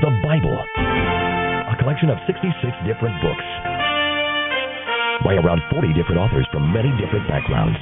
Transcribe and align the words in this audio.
The 0.00 0.08
Bible, 0.24 0.56
a 0.56 1.76
collection 1.76 2.08
of 2.08 2.16
66 2.24 2.56
different 2.88 3.20
books 3.20 3.48
by 5.20 5.36
around 5.36 5.60
40 5.68 5.92
different 5.92 6.16
authors 6.16 6.48
from 6.48 6.72
many 6.72 6.88
different 6.96 7.28
backgrounds. 7.28 7.76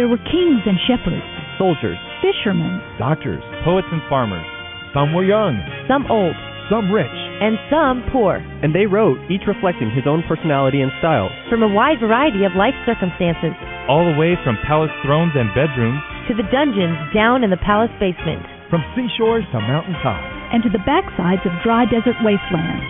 There 0.00 0.08
were 0.08 0.16
kings 0.24 0.64
and 0.64 0.80
shepherds, 0.88 1.20
soldiers, 1.60 2.00
fishermen, 2.24 2.80
doctors, 2.96 3.44
poets, 3.60 3.92
and 3.92 4.00
farmers. 4.08 4.48
Some 4.96 5.12
were 5.12 5.28
young, 5.28 5.60
some 5.84 6.08
old, 6.08 6.32
some 6.72 6.88
rich, 6.88 7.12
and 7.44 7.60
some 7.68 8.08
poor. 8.08 8.40
And 8.64 8.72
they 8.72 8.88
wrote, 8.88 9.20
each 9.28 9.44
reflecting 9.44 9.92
his 9.92 10.08
own 10.08 10.24
personality 10.24 10.80
and 10.80 10.96
style, 11.04 11.28
from 11.52 11.60
a 11.60 11.68
wide 11.68 12.00
variety 12.00 12.48
of 12.48 12.56
life 12.56 12.76
circumstances, 12.88 13.52
all 13.84 14.08
the 14.08 14.16
way 14.16 14.32
from 14.40 14.56
palace 14.64 14.96
thrones 15.04 15.36
and 15.36 15.52
bedrooms 15.52 16.00
to 16.24 16.32
the 16.32 16.48
dungeons 16.48 16.96
down 17.12 17.44
in 17.44 17.52
the 17.52 17.60
palace 17.60 17.92
basement, 18.00 18.48
from 18.70 18.84
seashores 18.94 19.44
to 19.52 19.60
mountain 19.60 19.96
tops, 20.04 20.24
and 20.52 20.62
to 20.62 20.70
the 20.70 20.82
backsides 20.84 21.44
of 21.44 21.52
dry 21.64 21.84
desert 21.88 22.16
wastelands. 22.24 22.84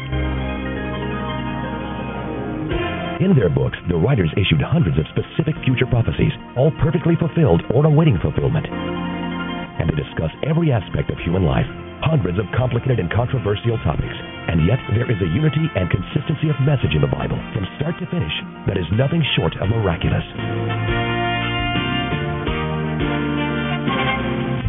In 3.19 3.35
their 3.35 3.51
books, 3.51 3.79
the 3.91 3.99
writers 3.99 4.31
issued 4.39 4.63
hundreds 4.63 4.95
of 4.95 5.11
specific 5.11 5.59
future 5.67 5.91
prophecies, 5.91 6.31
all 6.55 6.71
perfectly 6.79 7.19
fulfilled 7.19 7.67
or 7.75 7.83
awaiting 7.83 8.19
fulfillment. 8.23 8.67
And 8.67 9.91
they 9.91 9.99
discuss 9.99 10.31
every 10.47 10.71
aspect 10.71 11.11
of 11.11 11.19
human 11.27 11.43
life, 11.43 11.67
hundreds 12.03 12.39
of 12.39 12.47
complicated 12.55 13.03
and 13.03 13.11
controversial 13.11 13.75
topics. 13.83 14.15
And 14.47 14.67
yet, 14.71 14.79
there 14.95 15.11
is 15.11 15.19
a 15.19 15.35
unity 15.35 15.67
and 15.75 15.91
consistency 15.91 16.47
of 16.47 16.63
message 16.63 16.95
in 16.95 17.03
the 17.03 17.11
Bible, 17.11 17.39
from 17.51 17.67
start 17.79 17.99
to 17.99 18.07
finish, 18.07 18.35
that 18.71 18.79
is 18.79 18.87
nothing 18.95 19.23
short 19.35 19.55
of 19.59 19.67
miraculous. 19.67 20.27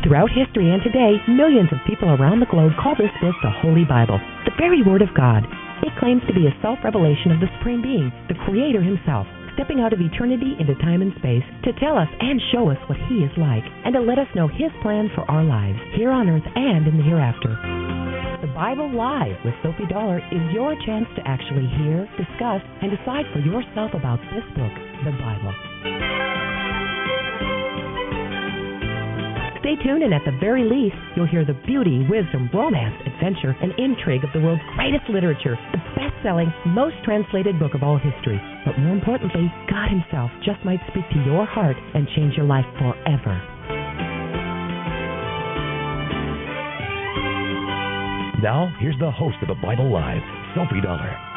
Throughout 0.10 0.34
history 0.34 0.74
and 0.74 0.82
today, 0.82 1.22
millions 1.30 1.70
of 1.70 1.86
people 1.86 2.10
around 2.10 2.42
the 2.42 2.50
globe 2.50 2.74
call 2.82 2.98
this 2.98 3.14
book 3.22 3.38
the 3.46 3.54
Holy 3.62 3.86
Bible, 3.86 4.18
the 4.42 4.58
very 4.58 4.82
Word 4.82 5.06
of 5.06 5.14
God. 5.14 5.46
It 5.86 5.94
claims 6.02 6.26
to 6.26 6.34
be 6.34 6.50
a 6.50 6.60
self 6.66 6.82
revelation 6.82 7.30
of 7.30 7.38
the 7.38 7.46
Supreme 7.62 7.86
Being, 7.86 8.10
the 8.26 8.34
Creator 8.42 8.82
Himself, 8.82 9.30
stepping 9.54 9.86
out 9.86 9.94
of 9.94 10.02
eternity 10.02 10.58
into 10.58 10.74
time 10.82 11.06
and 11.06 11.14
space 11.22 11.46
to 11.62 11.78
tell 11.78 11.94
us 11.94 12.10
and 12.10 12.42
show 12.50 12.74
us 12.74 12.82
what 12.90 12.98
He 13.06 13.22
is 13.22 13.30
like, 13.38 13.62
and 13.86 13.94
to 13.94 14.02
let 14.02 14.18
us 14.18 14.26
know 14.34 14.50
His 14.50 14.74
plan 14.82 15.14
for 15.14 15.30
our 15.30 15.46
lives, 15.46 15.78
here 15.94 16.10
on 16.10 16.26
earth 16.26 16.50
and 16.58 16.90
in 16.90 16.98
the 16.98 17.06
hereafter. 17.06 17.54
The 18.42 18.50
Bible 18.58 18.90
Live 18.90 19.38
with 19.46 19.54
Sophie 19.62 19.94
Dollar 19.94 20.26
is 20.34 20.42
your 20.50 20.74
chance 20.90 21.06
to 21.22 21.28
actually 21.30 21.70
hear, 21.86 22.10
discuss, 22.18 22.66
and 22.82 22.90
decide 22.90 23.30
for 23.30 23.46
yourself 23.46 23.94
about 23.94 24.18
this 24.34 24.48
book, 24.58 24.74
the 25.06 25.14
Bible. 25.22 26.49
Stay 29.60 29.76
tuned, 29.84 30.04
and 30.04 30.14
at 30.14 30.24
the 30.24 30.32
very 30.40 30.64
least, 30.64 30.96
you'll 31.16 31.28
hear 31.28 31.44
the 31.44 31.58
beauty, 31.68 32.08
wisdom, 32.08 32.50
romance, 32.54 32.96
adventure, 33.06 33.56
and 33.62 33.76
intrigue 33.78 34.24
of 34.24 34.32
the 34.32 34.40
world's 34.40 34.64
greatest 34.76 35.04
literature, 35.10 35.60
the 35.76 35.84
best 36.00 36.16
selling, 36.24 36.48
most 36.68 36.96
translated 37.04 37.60
book 37.60 37.76
of 37.76 37.84
all 37.84 37.98
history. 38.00 38.40
But 38.66 38.80
more 38.80 38.96
importantly, 38.96 39.52
God 39.70 39.92
Himself 39.92 40.32
just 40.46 40.64
might 40.64 40.80
speak 40.88 41.04
to 41.12 41.24
your 41.28 41.46
heart 41.46 41.76
and 41.94 42.08
change 42.16 42.36
your 42.36 42.48
life 42.48 42.66
forever. 42.80 43.36
Now, 48.40 48.72
here's 48.80 48.98
the 49.00 49.12
host 49.12 49.36
of 49.42 49.50
the 49.50 49.60
Bible 49.62 49.92
Live, 49.92 50.24
Sophie 50.56 50.80
Dollar. 50.80 51.29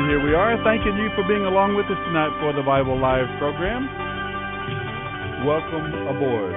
And 0.00 0.08
here 0.08 0.24
we 0.24 0.32
are, 0.32 0.56
thanking 0.64 0.96
you 0.96 1.10
for 1.14 1.28
being 1.28 1.44
along 1.44 1.76
with 1.76 1.84
us 1.84 2.00
tonight 2.08 2.32
for 2.40 2.56
the 2.56 2.64
Bible 2.64 2.96
Live 2.96 3.28
program. 3.36 3.84
Welcome 5.44 5.92
aboard. 6.08 6.56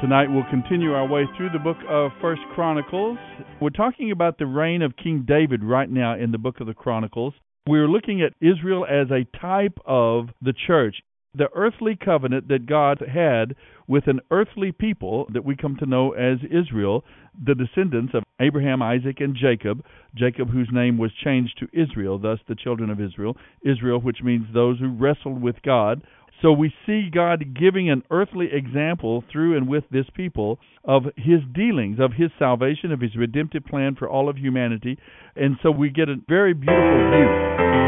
Tonight 0.00 0.30
we'll 0.30 0.46
continue 0.48 0.92
our 0.92 1.04
way 1.04 1.24
through 1.36 1.50
the 1.50 1.58
book 1.58 1.78
of 1.90 2.12
First 2.22 2.42
Chronicles. 2.54 3.18
We're 3.60 3.70
talking 3.70 4.12
about 4.12 4.38
the 4.38 4.46
reign 4.46 4.82
of 4.82 4.94
King 4.94 5.24
David 5.26 5.64
right 5.64 5.90
now 5.90 6.14
in 6.14 6.30
the 6.30 6.38
book 6.38 6.60
of 6.60 6.68
the 6.68 6.74
Chronicles. 6.74 7.34
We're 7.66 7.88
looking 7.88 8.22
at 8.22 8.34
Israel 8.40 8.86
as 8.86 9.10
a 9.10 9.26
type 9.40 9.76
of 9.84 10.28
the 10.40 10.54
church 10.54 10.94
the 11.36 11.48
earthly 11.54 11.98
covenant 12.02 12.48
that 12.48 12.66
God 12.66 13.02
had 13.12 13.56
with 13.86 14.06
an 14.06 14.20
earthly 14.30 14.72
people 14.72 15.26
that 15.32 15.44
we 15.44 15.56
come 15.56 15.76
to 15.80 15.86
know 15.86 16.12
as 16.12 16.38
Israel, 16.44 17.04
the 17.34 17.54
descendants 17.54 18.14
of 18.14 18.22
Abraham, 18.40 18.82
Isaac, 18.82 19.20
and 19.20 19.34
Jacob, 19.34 19.84
Jacob 20.14 20.50
whose 20.50 20.68
name 20.72 20.98
was 20.98 21.10
changed 21.24 21.58
to 21.58 21.68
Israel, 21.72 22.18
thus 22.18 22.38
the 22.48 22.54
children 22.54 22.90
of 22.90 23.00
Israel, 23.00 23.36
Israel 23.62 24.00
which 24.00 24.22
means 24.22 24.46
those 24.52 24.78
who 24.78 24.88
wrestled 24.88 25.40
with 25.40 25.56
God, 25.62 26.02
so 26.42 26.52
we 26.52 26.72
see 26.84 27.08
God 27.12 27.56
giving 27.58 27.88
an 27.88 28.02
earthly 28.10 28.48
example 28.52 29.24
through 29.32 29.56
and 29.56 29.68
with 29.68 29.84
this 29.90 30.04
people 30.14 30.58
of 30.84 31.04
his 31.16 31.40
dealings, 31.54 31.98
of 31.98 32.12
his 32.12 32.30
salvation, 32.38 32.92
of 32.92 33.00
his 33.00 33.16
redemptive 33.16 33.64
plan 33.64 33.96
for 33.98 34.08
all 34.08 34.28
of 34.28 34.36
humanity. 34.36 34.98
And 35.34 35.56
so 35.62 35.70
we 35.70 35.88
get 35.88 36.08
a 36.08 36.16
very 36.28 36.52
beautiful 36.52 37.00
view 37.08 37.30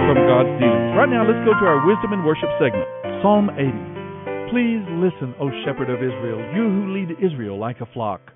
from 0.09 0.17
God's 0.25 0.57
dealings. 0.57 0.97
Right 0.97 1.11
now, 1.13 1.29
let's 1.29 1.45
go 1.45 1.53
to 1.53 1.67
our 1.69 1.85
wisdom 1.87 2.13
and 2.17 2.25
worship 2.25 2.49
segment 2.57 2.89
Psalm 3.21 3.51
80. 3.53 3.69
Please 4.49 4.81
listen, 4.97 5.35
O 5.39 5.51
shepherd 5.67 5.91
of 5.91 6.01
Israel, 6.01 6.41
you 6.57 6.65
who 6.73 6.95
lead 6.95 7.13
Israel 7.21 7.61
like 7.61 7.81
a 7.83 7.87
flock. 7.93 8.33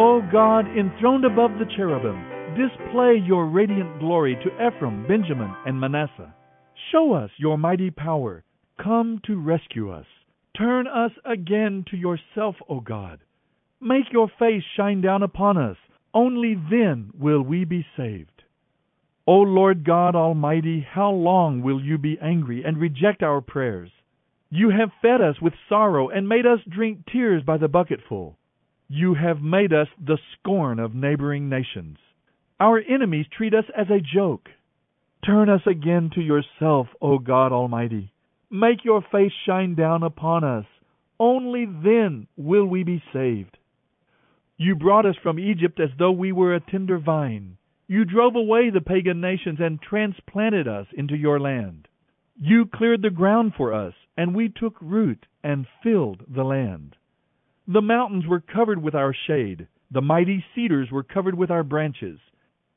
O 0.00 0.22
God, 0.30 0.66
enthroned 0.78 1.24
above 1.24 1.58
the 1.58 1.66
cherubim, 1.74 2.22
display 2.54 3.20
your 3.26 3.46
radiant 3.46 3.98
glory 3.98 4.36
to 4.44 4.66
Ephraim, 4.66 5.08
Benjamin, 5.08 5.52
and 5.66 5.80
Manasseh. 5.80 6.32
Show 6.92 7.14
us 7.14 7.30
your 7.36 7.58
mighty 7.58 7.90
power 7.90 8.44
come 8.80 9.20
to 9.26 9.40
rescue 9.40 9.90
us. 9.90 10.06
Turn 10.56 10.86
us 10.86 11.10
again 11.24 11.84
to 11.90 11.96
yourself, 11.96 12.54
O 12.68 12.78
God. 12.78 13.18
Make 13.80 14.12
your 14.12 14.30
face 14.38 14.62
shine 14.76 15.00
down 15.00 15.24
upon 15.24 15.56
us. 15.58 15.76
Only 16.14 16.54
then 16.54 17.10
will 17.18 17.42
we 17.42 17.64
be 17.64 17.84
saved. 17.96 18.44
O 19.26 19.38
Lord 19.38 19.84
God 19.84 20.14
Almighty, 20.14 20.86
how 20.88 21.10
long 21.10 21.60
will 21.60 21.82
you 21.82 21.98
be 21.98 22.20
angry 22.22 22.62
and 22.64 22.78
reject 22.78 23.24
our 23.24 23.40
prayers? 23.40 23.90
You 24.48 24.70
have 24.70 24.90
fed 25.02 25.20
us 25.20 25.40
with 25.42 25.54
sorrow 25.68 26.08
and 26.08 26.28
made 26.28 26.46
us 26.46 26.60
drink 26.68 27.00
tears 27.12 27.42
by 27.42 27.58
the 27.58 27.66
bucketful. 27.66 28.37
You 28.90 29.14
have 29.14 29.42
made 29.42 29.74
us 29.74 29.88
the 29.98 30.18
scorn 30.32 30.78
of 30.78 30.94
neighboring 30.94 31.50
nations. 31.50 31.98
Our 32.58 32.80
enemies 32.80 33.26
treat 33.30 33.52
us 33.52 33.66
as 33.76 33.90
a 33.90 34.00
joke. 34.00 34.48
Turn 35.24 35.50
us 35.50 35.60
again 35.66 36.10
to 36.14 36.22
yourself, 36.22 36.88
O 37.02 37.18
God 37.18 37.52
Almighty. 37.52 38.12
Make 38.50 38.84
your 38.84 39.02
face 39.12 39.32
shine 39.44 39.74
down 39.74 40.02
upon 40.02 40.42
us. 40.42 40.64
Only 41.20 41.66
then 41.66 42.28
will 42.36 42.64
we 42.64 42.82
be 42.82 43.02
saved. 43.12 43.58
You 44.56 44.74
brought 44.74 45.04
us 45.04 45.16
from 45.22 45.38
Egypt 45.38 45.78
as 45.80 45.90
though 45.98 46.12
we 46.12 46.32
were 46.32 46.54
a 46.54 46.60
tender 46.60 46.98
vine. 46.98 47.58
You 47.88 48.04
drove 48.04 48.36
away 48.36 48.70
the 48.70 48.80
pagan 48.80 49.20
nations 49.20 49.58
and 49.60 49.80
transplanted 49.82 50.66
us 50.66 50.86
into 50.96 51.16
your 51.16 51.38
land. 51.38 51.88
You 52.40 52.66
cleared 52.66 53.02
the 53.02 53.10
ground 53.10 53.52
for 53.56 53.74
us, 53.74 53.94
and 54.16 54.34
we 54.34 54.48
took 54.48 54.76
root 54.80 55.26
and 55.42 55.66
filled 55.82 56.24
the 56.26 56.44
land. 56.44 56.96
The 57.70 57.82
mountains 57.82 58.26
were 58.26 58.40
covered 58.40 58.82
with 58.82 58.94
our 58.94 59.12
shade, 59.12 59.68
the 59.90 60.00
mighty 60.00 60.42
cedars 60.54 60.90
were 60.90 61.02
covered 61.02 61.34
with 61.34 61.50
our 61.50 61.62
branches. 61.62 62.18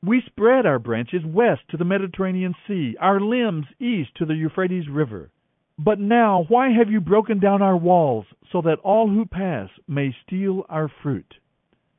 We 0.02 0.20
spread 0.20 0.66
our 0.66 0.78
branches 0.78 1.24
west 1.24 1.62
to 1.70 1.78
the 1.78 1.84
Mediterranean 1.86 2.54
Sea, 2.66 2.94
our 3.00 3.18
limbs 3.18 3.64
east 3.80 4.14
to 4.16 4.26
the 4.26 4.34
Euphrates 4.34 4.90
River. 4.90 5.30
But 5.78 5.98
now, 5.98 6.44
why 6.48 6.72
have 6.72 6.90
you 6.90 7.00
broken 7.00 7.40
down 7.40 7.62
our 7.62 7.76
walls, 7.76 8.26
so 8.50 8.60
that 8.60 8.80
all 8.80 9.08
who 9.08 9.24
pass 9.24 9.70
may 9.88 10.14
steal 10.26 10.66
our 10.68 10.88
fruit? 11.02 11.36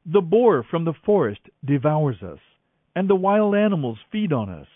The 0.06 0.22
boar 0.22 0.62
from 0.62 0.86
the 0.86 0.94
forest 0.94 1.42
devours 1.66 2.22
us, 2.22 2.42
and 2.96 3.10
the 3.10 3.16
wild 3.16 3.56
animals 3.56 3.98
feed 4.12 4.32
on 4.32 4.50
us. 4.50 4.68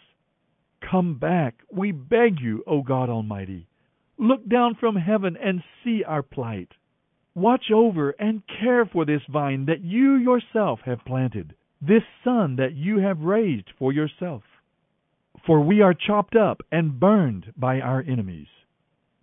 Come 0.81 1.19
back, 1.19 1.61
we 1.71 1.91
beg 1.91 2.39
you, 2.39 2.63
O 2.65 2.81
God 2.81 3.09
Almighty. 3.09 3.67
Look 4.17 4.49
down 4.49 4.73
from 4.73 4.95
heaven 4.95 5.37
and 5.37 5.61
see 5.83 6.03
our 6.03 6.23
plight. 6.23 6.71
Watch 7.37 7.69
over 7.71 8.15
and 8.17 8.41
care 8.47 8.83
for 8.87 9.05
this 9.05 9.21
vine 9.31 9.65
that 9.67 9.81
you 9.81 10.15
yourself 10.15 10.79
have 10.85 11.05
planted, 11.05 11.53
this 11.79 12.01
son 12.23 12.55
that 12.55 12.73
you 12.73 12.97
have 12.97 13.19
raised 13.19 13.67
for 13.77 13.93
yourself. 13.93 14.41
For 15.45 15.59
we 15.61 15.81
are 15.81 15.93
chopped 15.93 16.35
up 16.35 16.61
and 16.71 16.99
burned 16.99 17.53
by 17.55 17.79
our 17.79 18.01
enemies. 18.01 18.47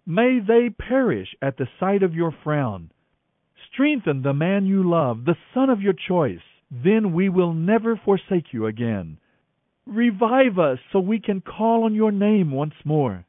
May 0.07 0.39
they 0.39 0.71
perish 0.71 1.35
at 1.43 1.57
the 1.57 1.67
sight 1.81 2.05
of 2.05 2.15
your 2.15 2.33
frown. 2.45 2.93
Strengthen 3.73 4.23
the 4.23 4.33
man 4.33 4.65
you 4.65 4.89
love, 4.89 5.25
the 5.25 5.37
son 5.53 5.69
of 5.69 5.81
your 5.81 5.95
choice. 6.07 6.45
Then 6.71 7.15
we 7.15 7.29
will 7.29 7.53
never 7.53 7.97
forsake 7.97 8.53
you 8.53 8.67
again. 8.67 9.19
Revive 9.89 10.61
us 10.61 10.79
so 10.93 11.01
we 11.01 11.19
can 11.19 11.41
call 11.41 11.83
on 11.83 11.97
your 11.97 12.13
name 12.13 12.53
once 12.53 12.75
more. 12.85 13.27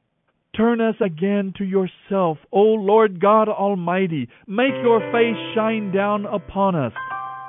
Turn 0.56 0.80
us 0.80 0.96
again 1.02 1.54
to 1.57 1.66
yourself, 1.66 2.38
O 2.52 2.62
Lord 2.62 3.19
God 3.19 3.50
Almighty. 3.50 4.30
Make 4.48 4.74
your 4.84 5.02
face 5.12 5.36
shine 5.54 5.92
down 5.92 6.25
upon 6.25 6.75
us. 6.75 6.94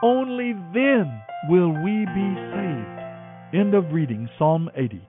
Only 0.03 0.55
then 0.75 1.23
will 1.49 1.70
we 1.70 2.05
be 2.06 2.35
saved. 2.53 3.55
End 3.55 3.75
of 3.75 3.93
reading 3.93 4.29
Psalm 4.38 4.69
80. 4.75 5.06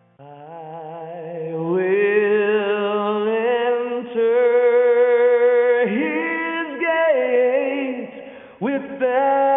with. 8.59 9.56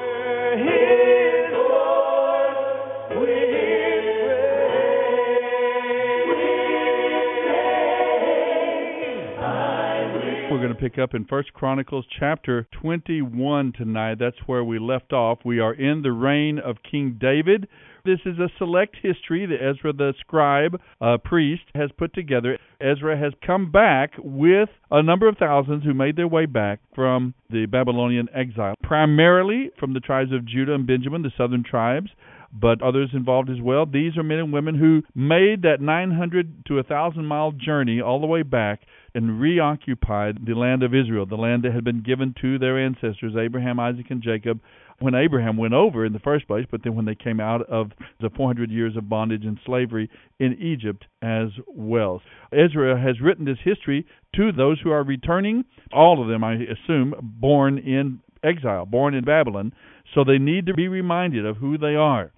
We're 10.51 10.57
going 10.57 10.75
to 10.75 10.75
pick 10.75 10.99
up 10.99 11.13
in 11.13 11.23
First 11.23 11.53
Chronicles 11.53 12.05
chapter 12.19 12.67
21 12.81 13.71
tonight. 13.71 14.17
That's 14.19 14.35
where 14.47 14.65
we 14.65 14.79
left 14.79 15.13
off. 15.13 15.39
We 15.45 15.61
are 15.61 15.73
in 15.73 16.01
the 16.01 16.11
reign 16.11 16.59
of 16.59 16.75
King 16.83 17.17
David. 17.21 17.69
This 18.03 18.19
is 18.25 18.37
a 18.37 18.49
select 18.57 18.97
history 19.01 19.45
that 19.45 19.63
Ezra 19.65 19.93
the 19.93 20.13
scribe, 20.19 20.77
uh, 20.99 21.19
priest, 21.23 21.63
has 21.73 21.89
put 21.97 22.13
together. 22.13 22.57
Ezra 22.81 23.17
has 23.17 23.31
come 23.47 23.71
back 23.71 24.11
with 24.17 24.67
a 24.91 25.01
number 25.01 25.29
of 25.29 25.37
thousands 25.37 25.85
who 25.85 25.93
made 25.93 26.17
their 26.17 26.27
way 26.27 26.47
back 26.47 26.81
from 26.93 27.33
the 27.49 27.65
Babylonian 27.65 28.27
exile, 28.35 28.75
primarily 28.83 29.71
from 29.79 29.93
the 29.93 30.01
tribes 30.01 30.33
of 30.33 30.45
Judah 30.45 30.73
and 30.73 30.85
Benjamin, 30.85 31.21
the 31.21 31.31
southern 31.37 31.63
tribes 31.63 32.09
but 32.53 32.81
others 32.81 33.09
involved 33.13 33.49
as 33.49 33.61
well. 33.61 33.85
These 33.85 34.17
are 34.17 34.23
men 34.23 34.39
and 34.39 34.53
women 34.53 34.75
who 34.75 35.03
made 35.15 35.61
that 35.63 35.81
900 35.81 36.65
to 36.67 36.75
1,000 36.75 37.25
mile 37.25 37.51
journey 37.51 38.01
all 38.01 38.19
the 38.19 38.27
way 38.27 38.43
back 38.43 38.81
and 39.13 39.39
reoccupied 39.41 40.45
the 40.45 40.53
land 40.53 40.83
of 40.83 40.93
Israel, 40.93 41.25
the 41.25 41.35
land 41.35 41.63
that 41.63 41.73
had 41.73 41.83
been 41.83 42.01
given 42.01 42.35
to 42.41 42.59
their 42.59 42.79
ancestors, 42.79 43.35
Abraham, 43.37 43.79
Isaac, 43.79 44.05
and 44.09 44.21
Jacob, 44.21 44.59
when 44.99 45.15
Abraham 45.15 45.57
went 45.57 45.73
over 45.73 46.05
in 46.05 46.13
the 46.13 46.19
first 46.19 46.47
place, 46.47 46.65
but 46.69 46.81
then 46.83 46.95
when 46.95 47.05
they 47.05 47.15
came 47.15 47.39
out 47.39 47.67
of 47.69 47.91
the 48.19 48.29
400 48.29 48.69
years 48.69 48.95
of 48.95 49.09
bondage 49.09 49.43
and 49.43 49.59
slavery 49.65 50.09
in 50.39 50.53
Egypt 50.59 51.05
as 51.21 51.47
well. 51.67 52.21
Ezra 52.53 53.01
has 53.01 53.19
written 53.19 53.45
this 53.45 53.57
history 53.63 54.05
to 54.35 54.51
those 54.51 54.79
who 54.81 54.91
are 54.91 55.03
returning, 55.03 55.65
all 55.91 56.21
of 56.21 56.29
them, 56.29 56.43
I 56.43 56.53
assume, 56.53 57.15
born 57.21 57.79
in 57.79 58.19
exile, 58.43 58.85
born 58.85 59.13
in 59.13 59.23
Babylon, 59.23 59.73
so 60.13 60.23
they 60.23 60.37
need 60.37 60.67
to 60.67 60.73
be 60.73 60.87
reminded 60.87 61.45
of 61.45 61.57
who 61.57 61.77
they 61.77 61.95
are. 61.95 62.31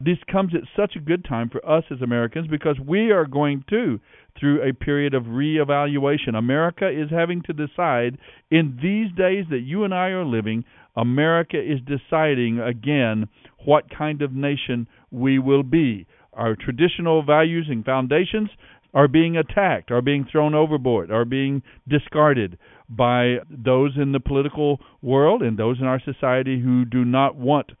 This 0.00 0.18
comes 0.30 0.54
at 0.54 0.68
such 0.76 0.94
a 0.96 1.00
good 1.00 1.24
time 1.24 1.50
for 1.50 1.64
us 1.68 1.84
as 1.90 2.00
Americans 2.00 2.46
because 2.46 2.78
we 2.78 3.10
are 3.10 3.26
going 3.26 3.64
to 3.70 3.98
through 4.38 4.62
a 4.62 4.72
period 4.72 5.14
of 5.14 5.24
reevaluation. 5.24 6.36
America 6.36 6.88
is 6.88 7.10
having 7.10 7.42
to 7.42 7.52
decide 7.52 8.18
in 8.50 8.78
these 8.80 9.14
days 9.16 9.46
that 9.50 9.64
you 9.64 9.84
and 9.84 9.92
I 9.92 10.08
are 10.08 10.24
living, 10.24 10.64
America 10.96 11.58
is 11.58 11.80
deciding 11.80 12.60
again 12.60 13.28
what 13.64 13.90
kind 13.90 14.22
of 14.22 14.32
nation 14.32 14.86
we 15.10 15.38
will 15.38 15.64
be. 15.64 16.06
Our 16.32 16.54
traditional 16.54 17.24
values 17.24 17.66
and 17.68 17.84
foundations 17.84 18.50
are 18.94 19.08
being 19.08 19.36
attacked, 19.36 19.90
are 19.90 20.02
being 20.02 20.26
thrown 20.30 20.54
overboard, 20.54 21.10
are 21.10 21.24
being 21.24 21.62
discarded 21.88 22.56
by 22.88 23.38
those 23.50 23.92
in 23.96 24.12
the 24.12 24.20
political 24.20 24.80
world 25.02 25.42
and 25.42 25.58
those 25.58 25.78
in 25.80 25.86
our 25.86 26.00
society 26.00 26.60
who 26.60 26.84
do 26.84 27.04
not 27.04 27.36
want 27.36 27.72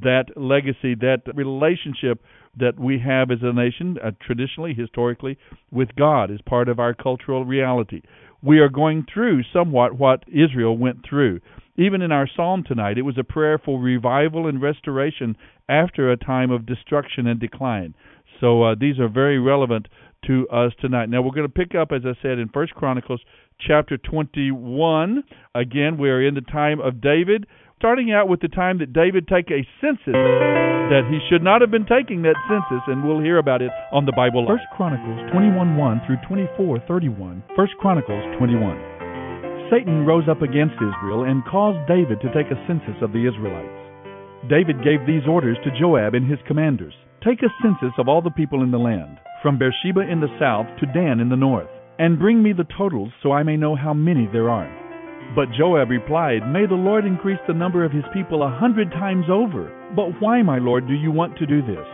that 0.00 0.24
legacy, 0.36 0.94
that 0.96 1.22
relationship 1.34 2.22
that 2.58 2.78
we 2.78 2.98
have 2.98 3.30
as 3.30 3.38
a 3.42 3.52
nation, 3.52 3.96
uh, 4.02 4.10
traditionally, 4.20 4.74
historically, 4.74 5.38
with 5.70 5.94
God 5.96 6.30
as 6.30 6.40
part 6.42 6.68
of 6.68 6.78
our 6.78 6.94
cultural 6.94 7.44
reality. 7.44 8.02
We 8.42 8.58
are 8.58 8.68
going 8.68 9.06
through 9.12 9.42
somewhat 9.52 9.98
what 9.98 10.24
Israel 10.28 10.76
went 10.76 10.98
through. 11.08 11.40
Even 11.76 12.02
in 12.02 12.12
our 12.12 12.28
psalm 12.36 12.64
tonight, 12.66 12.98
it 12.98 13.02
was 13.02 13.16
a 13.16 13.24
prayer 13.24 13.58
for 13.58 13.80
revival 13.80 14.46
and 14.46 14.60
restoration 14.60 15.36
after 15.68 16.10
a 16.10 16.16
time 16.16 16.50
of 16.50 16.66
destruction 16.66 17.26
and 17.26 17.40
decline. 17.40 17.94
So 18.40 18.62
uh, 18.62 18.74
these 18.78 18.98
are 18.98 19.08
very 19.08 19.38
relevant 19.38 19.88
to 20.26 20.48
us 20.48 20.72
tonight. 20.80 21.08
Now 21.08 21.22
we're 21.22 21.30
going 21.30 21.46
to 21.46 21.52
pick 21.52 21.74
up, 21.74 21.92
as 21.92 22.02
I 22.04 22.20
said, 22.20 22.38
in 22.38 22.48
First 22.52 22.74
Chronicles 22.74 23.20
chapter 23.66 23.96
21. 23.96 25.24
Again, 25.54 25.98
we 25.98 26.10
are 26.10 26.26
in 26.26 26.34
the 26.34 26.40
time 26.40 26.80
of 26.80 27.00
David 27.00 27.46
starting 27.82 28.14
out 28.14 28.30
with 28.30 28.38
the 28.38 28.46
time 28.46 28.78
that 28.78 28.94
David 28.94 29.26
take 29.26 29.50
a 29.50 29.66
census 29.82 30.14
that 30.14 31.02
he 31.10 31.18
should 31.26 31.42
not 31.42 31.58
have 31.66 31.74
been 31.74 31.82
taking 31.82 32.22
that 32.22 32.38
census, 32.46 32.78
and 32.86 33.02
we'll 33.02 33.18
hear 33.18 33.42
about 33.42 33.58
it 33.58 33.74
on 33.90 34.06
the 34.06 34.14
Bible. 34.14 34.46
First 34.46 34.70
Chronicles 34.70 35.18
21 35.34 35.74
1 35.74 36.02
through 36.06 36.22
24 36.22 36.78
31. 36.86 37.42
First 37.58 37.74
Chronicles 37.82 38.22
21. 38.38 39.66
Satan 39.66 40.06
rose 40.06 40.30
up 40.30 40.46
against 40.46 40.78
Israel 40.78 41.26
and 41.26 41.42
caused 41.50 41.82
David 41.90 42.22
to 42.22 42.30
take 42.30 42.54
a 42.54 42.62
census 42.70 42.94
of 43.02 43.10
the 43.10 43.26
Israelites. 43.26 43.74
David 44.46 44.78
gave 44.86 45.02
these 45.02 45.26
orders 45.26 45.58
to 45.66 45.74
Joab 45.74 46.14
and 46.14 46.30
his 46.30 46.38
commanders 46.46 46.94
Take 47.26 47.42
a 47.42 47.50
census 47.58 47.98
of 47.98 48.06
all 48.06 48.22
the 48.22 48.30
people 48.30 48.62
in 48.62 48.70
the 48.70 48.78
land, 48.78 49.18
from 49.42 49.58
Beersheba 49.58 50.06
in 50.06 50.22
the 50.22 50.30
south 50.38 50.70
to 50.78 50.86
Dan 50.86 51.18
in 51.18 51.34
the 51.34 51.38
north, 51.38 51.70
and 51.98 52.18
bring 52.18 52.46
me 52.46 52.54
the 52.54 52.66
totals 52.78 53.10
so 53.22 53.32
I 53.32 53.42
may 53.42 53.56
know 53.56 53.74
how 53.74 53.94
many 53.94 54.30
there 54.30 54.50
are. 54.50 54.81
But 55.34 55.52
Joab 55.56 55.88
replied, 55.88 56.46
May 56.46 56.66
the 56.66 56.74
Lord 56.74 57.06
increase 57.06 57.40
the 57.48 57.54
number 57.54 57.84
of 57.84 57.92
his 57.92 58.04
people 58.12 58.42
a 58.42 58.50
hundred 58.50 58.90
times 58.90 59.26
over. 59.30 59.72
But 59.96 60.20
why, 60.20 60.42
my 60.42 60.58
lord, 60.58 60.86
do 60.86 60.94
you 60.94 61.10
want 61.10 61.38
to 61.38 61.46
do 61.46 61.62
this? 61.62 61.86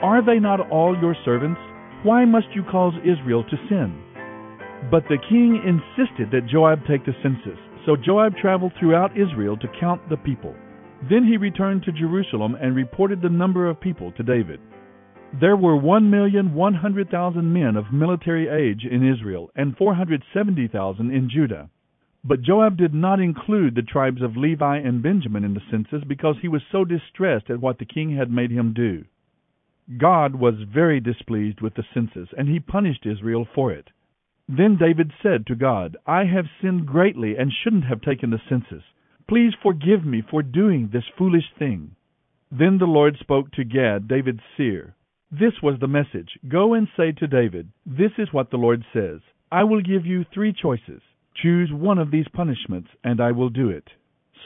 Are 0.00 0.24
they 0.24 0.38
not 0.38 0.70
all 0.70 0.96
your 1.00 1.16
servants? 1.24 1.60
Why 2.04 2.24
must 2.24 2.46
you 2.54 2.62
cause 2.62 2.94
Israel 3.02 3.42
to 3.42 3.56
sin? 3.68 3.98
But 4.90 5.04
the 5.08 5.18
king 5.28 5.58
insisted 5.64 6.30
that 6.30 6.46
Joab 6.50 6.80
take 6.86 7.04
the 7.04 7.14
census. 7.22 7.58
So 7.86 7.96
Joab 7.96 8.36
traveled 8.36 8.72
throughout 8.78 9.18
Israel 9.18 9.56
to 9.56 9.80
count 9.80 10.08
the 10.08 10.16
people. 10.16 10.54
Then 11.10 11.26
he 11.26 11.36
returned 11.36 11.82
to 11.84 11.92
Jerusalem 11.92 12.56
and 12.60 12.76
reported 12.76 13.20
the 13.22 13.28
number 13.28 13.68
of 13.68 13.80
people 13.80 14.12
to 14.12 14.22
David. 14.22 14.60
There 15.40 15.56
were 15.56 15.76
one 15.76 16.10
million 16.10 16.54
one 16.54 16.74
hundred 16.74 17.10
thousand 17.10 17.52
men 17.52 17.76
of 17.76 17.92
military 17.92 18.46
age 18.48 18.86
in 18.88 19.02
Israel, 19.02 19.50
and 19.56 19.76
four 19.76 19.94
hundred 19.94 20.22
seventy 20.32 20.68
thousand 20.68 21.10
in 21.10 21.28
Judah. 21.28 21.70
But 22.26 22.40
Joab 22.40 22.78
did 22.78 22.94
not 22.94 23.20
include 23.20 23.74
the 23.74 23.82
tribes 23.82 24.22
of 24.22 24.36
Levi 24.36 24.78
and 24.78 25.02
Benjamin 25.02 25.44
in 25.44 25.52
the 25.52 25.60
census 25.70 26.02
because 26.04 26.36
he 26.40 26.48
was 26.48 26.62
so 26.72 26.84
distressed 26.84 27.50
at 27.50 27.60
what 27.60 27.78
the 27.78 27.84
king 27.84 28.16
had 28.16 28.30
made 28.30 28.50
him 28.50 28.72
do. 28.72 29.04
God 29.98 30.34
was 30.34 30.54
very 30.62 31.00
displeased 31.00 31.60
with 31.60 31.74
the 31.74 31.84
census, 31.92 32.30
and 32.36 32.48
he 32.48 32.60
punished 32.60 33.04
Israel 33.04 33.46
for 33.54 33.70
it. 33.72 33.90
Then 34.48 34.78
David 34.78 35.12
said 35.22 35.46
to 35.46 35.54
God, 35.54 35.98
I 36.06 36.24
have 36.24 36.46
sinned 36.62 36.86
greatly 36.86 37.36
and 37.36 37.52
shouldn't 37.52 37.84
have 37.84 38.00
taken 38.00 38.30
the 38.30 38.40
census. 38.48 38.84
Please 39.28 39.52
forgive 39.62 40.06
me 40.06 40.22
for 40.22 40.42
doing 40.42 40.88
this 40.88 41.04
foolish 41.18 41.52
thing. 41.58 41.94
Then 42.50 42.78
the 42.78 42.86
Lord 42.86 43.18
spoke 43.18 43.50
to 43.52 43.64
Gad, 43.64 44.08
David's 44.08 44.42
seer. 44.56 44.96
This 45.30 45.60
was 45.62 45.78
the 45.80 45.88
message 45.88 46.38
Go 46.48 46.72
and 46.72 46.88
say 46.96 47.12
to 47.12 47.26
David, 47.26 47.70
This 47.84 48.12
is 48.16 48.32
what 48.32 48.50
the 48.50 48.56
Lord 48.56 48.84
says 48.94 49.20
I 49.52 49.64
will 49.64 49.82
give 49.82 50.06
you 50.06 50.24
three 50.24 50.52
choices. 50.52 51.02
Choose 51.36 51.72
one 51.72 51.98
of 51.98 52.10
these 52.10 52.28
punishments, 52.32 52.90
and 53.02 53.20
I 53.20 53.32
will 53.32 53.50
do 53.50 53.68
it. 53.68 53.90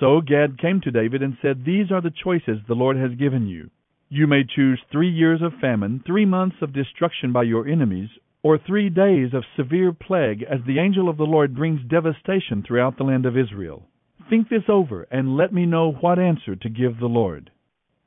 So 0.01 0.21
Gad 0.21 0.59
came 0.59 0.81
to 0.83 0.91
David 0.91 1.23
and 1.23 1.37
said, 1.43 1.65
These 1.65 1.91
are 1.91 2.01
the 2.01 2.11
choices 2.11 2.61
the 2.67 2.75
Lord 2.75 2.97
has 2.97 3.15
given 3.19 3.47
you. 3.47 3.71
You 4.09 4.27
may 4.27 4.45
choose 4.45 4.81
three 4.91 5.11
years 5.11 5.43
of 5.43 5.53
famine, 5.61 6.03
three 6.07 6.25
months 6.25 6.57
of 6.63 6.73
destruction 6.73 7.33
by 7.33 7.43
your 7.43 7.69
enemies, 7.69 8.09
or 8.43 8.57
three 8.57 8.89
days 8.89 9.35
of 9.35 9.45
severe 9.57 9.93
plague 9.93 10.43
as 10.45 10.61
the 10.67 10.79
angel 10.79 11.09
of 11.09 11.19
the 11.19 11.27
Lord 11.27 11.55
brings 11.55 11.83
devastation 11.83 12.63
throughout 12.63 12.97
the 12.97 13.05
land 13.05 13.27
of 13.27 13.37
Israel. 13.37 13.87
Think 14.31 14.49
this 14.49 14.69
over 14.69 15.03
and 15.11 15.37
let 15.37 15.53
me 15.53 15.67
know 15.67 15.93
what 15.93 16.19
answer 16.19 16.57
to 16.57 16.69
give 16.71 16.99
the 16.99 17.07
Lord. 17.07 17.51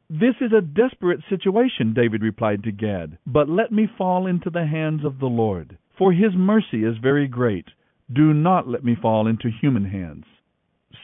This 0.10 0.36
is 0.42 0.52
a 0.54 0.62
desperate 0.62 1.22
situation, 1.30 1.94
David 1.94 2.24
replied 2.24 2.64
to 2.64 2.72
Gad, 2.72 3.18
but 3.28 3.48
let 3.48 3.72
me 3.72 3.88
fall 3.98 4.26
into 4.26 4.50
the 4.50 4.66
hands 4.66 5.06
of 5.06 5.20
the 5.20 5.28
Lord, 5.28 5.78
for 5.98 6.14
his 6.14 6.34
mercy 6.36 6.84
is 6.84 6.98
very 6.98 7.28
great 7.28 7.68
do 8.13 8.34
not 8.34 8.68
let 8.68 8.84
me 8.84 8.96
fall 9.01 9.27
into 9.27 9.50
human 9.50 9.86
hands. 9.86 10.25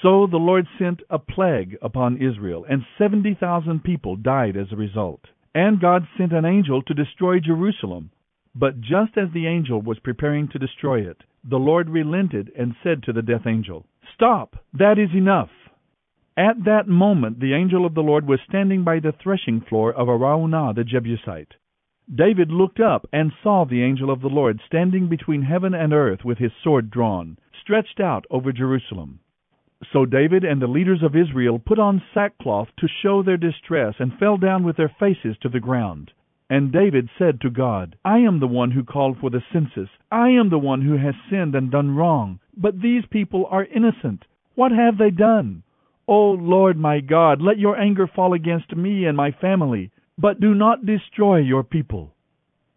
So 0.02 0.28
the 0.28 0.38
Lord 0.38 0.68
sent 0.78 1.02
a 1.10 1.18
plague 1.18 1.78
upon 1.82 2.22
Israel, 2.22 2.66
and 2.70 2.86
70,000 2.98 3.84
people 3.84 4.16
died 4.16 4.58
as 4.58 4.72
a 4.72 4.76
result. 4.76 5.22
And 5.56 5.80
God 5.80 6.08
sent 6.18 6.34
an 6.34 6.46
angel 6.46 6.82
to 6.84 6.94
destroy 6.94 7.40
Jerusalem. 7.40 8.12
But 8.54 8.82
just 8.82 9.18
as 9.18 9.32
the 9.34 9.48
angel 9.48 9.82
was 9.82 10.00
preparing 10.00 10.48
to 10.50 10.60
destroy 10.60 11.02
it, 11.02 11.24
the 11.44 11.58
Lord 11.58 11.90
relented 11.90 12.52
and 12.58 12.76
said 12.84 13.04
to 13.04 13.14
the 13.14 13.22
death 13.22 13.48
angel, 13.48 13.86
Stop! 14.14 14.56
That 14.74 15.00
is 15.00 15.10
enough! 15.16 15.50
At 16.36 16.66
that 16.66 16.88
moment 16.88 17.40
the 17.40 17.54
angel 17.54 17.86
of 17.86 17.96
the 17.96 18.04
Lord 18.04 18.28
was 18.28 18.40
standing 18.48 18.84
by 18.84 19.00
the 19.00 19.12
threshing 19.12 19.62
floor 19.62 19.94
of 19.94 20.08
Araunah 20.08 20.76
the 20.76 20.84
Jebusite. 20.84 21.56
David 22.16 22.52
looked 22.52 22.80
up 22.80 23.06
and 23.12 23.34
saw 23.44 23.66
the 23.66 23.84
angel 23.84 24.10
of 24.10 24.22
the 24.22 24.30
Lord 24.30 24.62
standing 24.66 25.10
between 25.10 25.42
heaven 25.42 25.74
and 25.74 25.92
earth 25.92 26.24
with 26.24 26.38
his 26.38 26.54
sword 26.64 26.90
drawn, 26.90 27.38
stretched 27.62 28.00
out 28.00 28.26
over 28.30 28.54
Jerusalem. 28.54 29.20
So 29.92 30.06
David 30.06 30.46
and 30.46 30.62
the 30.62 30.68
leaders 30.68 31.04
of 31.04 31.18
Israel 31.18 31.60
put 31.60 31.80
on 31.80 32.02
sackcloth 32.14 32.70
to 32.78 32.88
show 32.88 33.22
their 33.22 33.36
distress 33.36 33.96
and 34.00 34.18
fell 34.18 34.38
down 34.38 34.64
with 34.64 34.78
their 34.78 34.88
faces 35.00 35.38
to 35.42 35.50
the 35.50 35.60
ground. 35.60 36.12
And 36.50 36.72
David 36.72 37.10
said 37.18 37.42
to 37.42 37.50
God, 37.50 37.98
I 38.06 38.20
am 38.20 38.40
the 38.40 38.48
one 38.48 38.72
who 38.72 38.86
called 38.86 39.18
for 39.20 39.30
the 39.30 39.44
census. 39.52 39.90
I 40.10 40.30
am 40.30 40.50
the 40.50 40.58
one 40.58 40.84
who 40.84 40.96
has 40.96 41.16
sinned 41.30 41.56
and 41.56 41.70
done 41.70 41.94
wrong. 41.94 42.40
But 42.56 42.80
these 42.82 43.06
people 43.10 43.46
are 43.52 43.66
innocent. 43.66 44.24
What 44.56 44.72
have 44.72 44.98
they 44.98 45.12
done? 45.12 45.64
O 46.08 46.32
Lord 46.32 46.78
my 46.78 47.02
God, 47.02 47.42
let 47.42 47.60
your 47.60 47.78
anger 47.78 48.08
fall 48.08 48.32
against 48.32 48.78
me 48.78 49.06
and 49.06 49.18
my 49.18 49.32
family 49.32 49.92
but 50.18 50.40
do 50.40 50.56
not 50.56 50.86
destroy 50.86 51.38
your 51.38 51.64
people. 51.64 52.14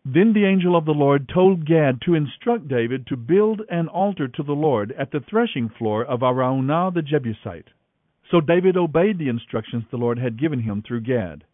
Then 0.05 0.33
the 0.33 0.45
angel 0.45 0.77
of 0.77 0.85
the 0.85 0.95
Lord 0.95 1.29
told 1.29 1.67
Gad 1.67 2.01
to 2.03 2.15
instruct 2.15 2.69
David 2.69 3.07
to 3.07 3.17
build 3.17 3.63
an 3.69 3.89
altar 3.89 4.29
to 4.29 4.43
the 4.43 4.55
Lord 4.55 4.93
at 4.93 5.11
the 5.11 5.21
threshing 5.21 5.69
floor 5.69 6.05
of 6.05 6.23
Araunah 6.23 6.93
the 6.93 7.03
Jebusite. 7.03 7.69
So 8.31 8.41
David 8.41 8.77
obeyed 8.77 9.19
the 9.19 9.29
instructions 9.29 9.85
the 9.91 9.97
Lord 9.97 10.19
had 10.19 10.39
given 10.39 10.61
him 10.61 10.83
through 10.83 11.03
Gad. 11.03 11.45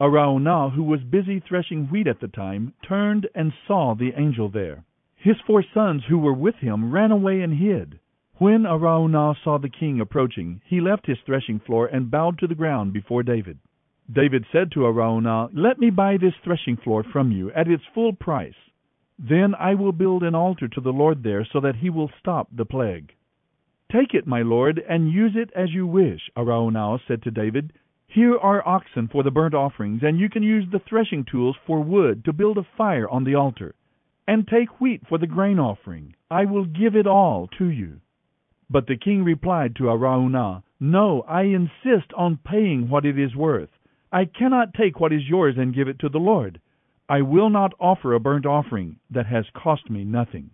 Araunah, 0.00 0.70
who 0.74 0.82
was 0.82 1.02
busy 1.02 1.40
threshing 1.40 1.86
wheat 1.86 2.06
at 2.06 2.20
the 2.20 2.28
time, 2.28 2.74
turned 2.86 3.28
and 3.34 3.52
saw 3.66 3.94
the 3.94 4.12
angel 4.16 4.48
there. 4.48 4.84
His 5.14 5.36
four 5.46 5.64
sons 5.74 6.04
who 6.08 6.18
were 6.18 6.34
with 6.34 6.56
him 6.56 6.92
ran 6.92 7.10
away 7.10 7.40
and 7.40 7.54
hid. 7.54 7.98
When 8.38 8.66
Araunah 8.66 9.36
saw 9.42 9.58
the 9.58 9.70
king 9.70 10.00
approaching, 10.00 10.60
he 10.66 10.80
left 10.80 11.06
his 11.06 11.18
threshing 11.24 11.60
floor 11.60 11.86
and 11.86 12.10
bowed 12.10 12.38
to 12.38 12.46
the 12.46 12.54
ground 12.54 12.92
before 12.92 13.22
David. 13.22 13.58
David 14.12 14.46
said 14.52 14.70
to 14.72 14.86
Araunah, 14.86 15.50
Let 15.52 15.78
me 15.78 15.90
buy 15.90 16.16
this 16.16 16.34
threshing 16.44 16.76
floor 16.76 17.02
from 17.02 17.32
you 17.32 17.50
at 17.52 17.68
its 17.68 17.82
full 17.92 18.12
price. 18.12 18.54
Then 19.18 19.54
I 19.54 19.74
will 19.74 19.92
build 19.92 20.22
an 20.22 20.34
altar 20.34 20.68
to 20.68 20.80
the 20.80 20.92
Lord 20.92 21.22
there 21.22 21.44
so 21.44 21.60
that 21.60 21.76
he 21.76 21.90
will 21.90 22.10
stop 22.20 22.48
the 22.52 22.64
plague. 22.64 23.12
Take 23.90 24.14
it, 24.14 24.26
my 24.26 24.42
lord, 24.42 24.78
and 24.78 25.10
use 25.10 25.34
it 25.36 25.50
as 25.54 25.72
you 25.72 25.86
wish, 25.86 26.30
Araunah 26.36 27.00
said 27.06 27.22
to 27.22 27.30
David. 27.30 27.72
Here 28.06 28.36
are 28.36 28.66
oxen 28.66 29.08
for 29.08 29.22
the 29.22 29.30
burnt 29.30 29.54
offerings, 29.54 30.02
and 30.02 30.18
you 30.18 30.28
can 30.28 30.42
use 30.42 30.68
the 30.70 30.78
threshing 30.78 31.24
tools 31.24 31.56
for 31.66 31.80
wood 31.80 32.24
to 32.24 32.32
build 32.32 32.58
a 32.58 32.66
fire 32.76 33.08
on 33.08 33.24
the 33.24 33.34
altar. 33.34 33.74
And 34.28 34.46
take 34.46 34.80
wheat 34.80 35.06
for 35.08 35.18
the 35.18 35.26
grain 35.26 35.58
offering. 35.58 36.14
I 36.30 36.44
will 36.44 36.64
give 36.64 36.94
it 36.94 37.06
all 37.06 37.48
to 37.58 37.68
you. 37.68 38.00
But 38.68 38.86
the 38.86 38.96
king 38.96 39.24
replied 39.24 39.76
to 39.76 39.90
Araunah, 39.90 40.62
No, 40.80 41.22
I 41.22 41.42
insist 41.42 42.12
on 42.16 42.38
paying 42.38 42.88
what 42.88 43.04
it 43.04 43.18
is 43.18 43.34
worth. 43.34 43.70
I 44.12 44.24
cannot 44.24 44.74
take 44.74 45.00
what 45.00 45.12
is 45.12 45.28
yours 45.28 45.56
and 45.58 45.74
give 45.74 45.88
it 45.88 45.98
to 46.00 46.08
the 46.08 46.18
Lord. 46.18 46.60
I 47.08 47.22
will 47.22 47.50
not 47.50 47.72
offer 47.78 48.14
a 48.14 48.20
burnt 48.20 48.46
offering 48.46 48.96
that 49.10 49.26
has 49.26 49.44
cost 49.54 49.90
me 49.90 50.04
nothing. 50.04 50.50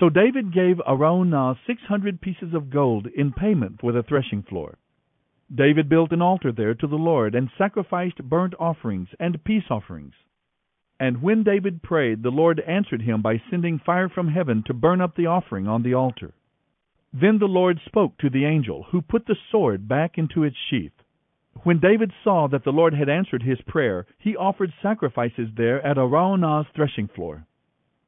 So 0.00 0.08
David 0.08 0.52
gave 0.52 0.80
Araunah 0.86 1.56
six 1.66 1.80
hundred 1.82 2.20
pieces 2.20 2.54
of 2.54 2.70
gold 2.70 3.06
in 3.06 3.32
payment 3.32 3.80
for 3.80 3.92
the 3.92 4.02
threshing 4.02 4.42
floor. 4.42 4.78
David 5.54 5.88
built 5.88 6.12
an 6.12 6.22
altar 6.22 6.50
there 6.50 6.74
to 6.74 6.86
the 6.86 6.96
Lord 6.96 7.34
and 7.34 7.48
sacrificed 7.56 8.22
burnt 8.24 8.54
offerings 8.58 9.08
and 9.20 9.44
peace 9.44 9.70
offerings. 9.70 10.14
And 10.98 11.22
when 11.22 11.44
David 11.44 11.82
prayed, 11.82 12.22
the 12.22 12.30
Lord 12.30 12.60
answered 12.66 13.02
him 13.02 13.22
by 13.22 13.40
sending 13.50 13.78
fire 13.78 14.08
from 14.08 14.28
heaven 14.28 14.64
to 14.66 14.74
burn 14.74 15.00
up 15.00 15.14
the 15.14 15.26
offering 15.26 15.68
on 15.68 15.82
the 15.82 15.94
altar. 15.94 16.34
Then 17.12 17.38
the 17.38 17.46
Lord 17.46 17.78
spoke 17.86 18.18
to 18.18 18.30
the 18.30 18.44
angel, 18.44 18.86
who 18.90 19.02
put 19.02 19.26
the 19.26 19.36
sword 19.50 19.86
back 19.86 20.18
into 20.18 20.42
its 20.42 20.56
sheath. 20.68 20.95
When 21.62 21.78
David 21.78 22.12
saw 22.22 22.48
that 22.48 22.64
the 22.64 22.72
Lord 22.72 22.94
had 22.94 23.08
answered 23.08 23.42
his 23.42 23.60
prayer, 23.62 24.06
he 24.18 24.36
offered 24.36 24.72
sacrifices 24.82 25.48
there 25.56 25.84
at 25.84 25.96
Araunah's 25.96 26.68
threshing 26.74 27.08
floor. 27.08 27.46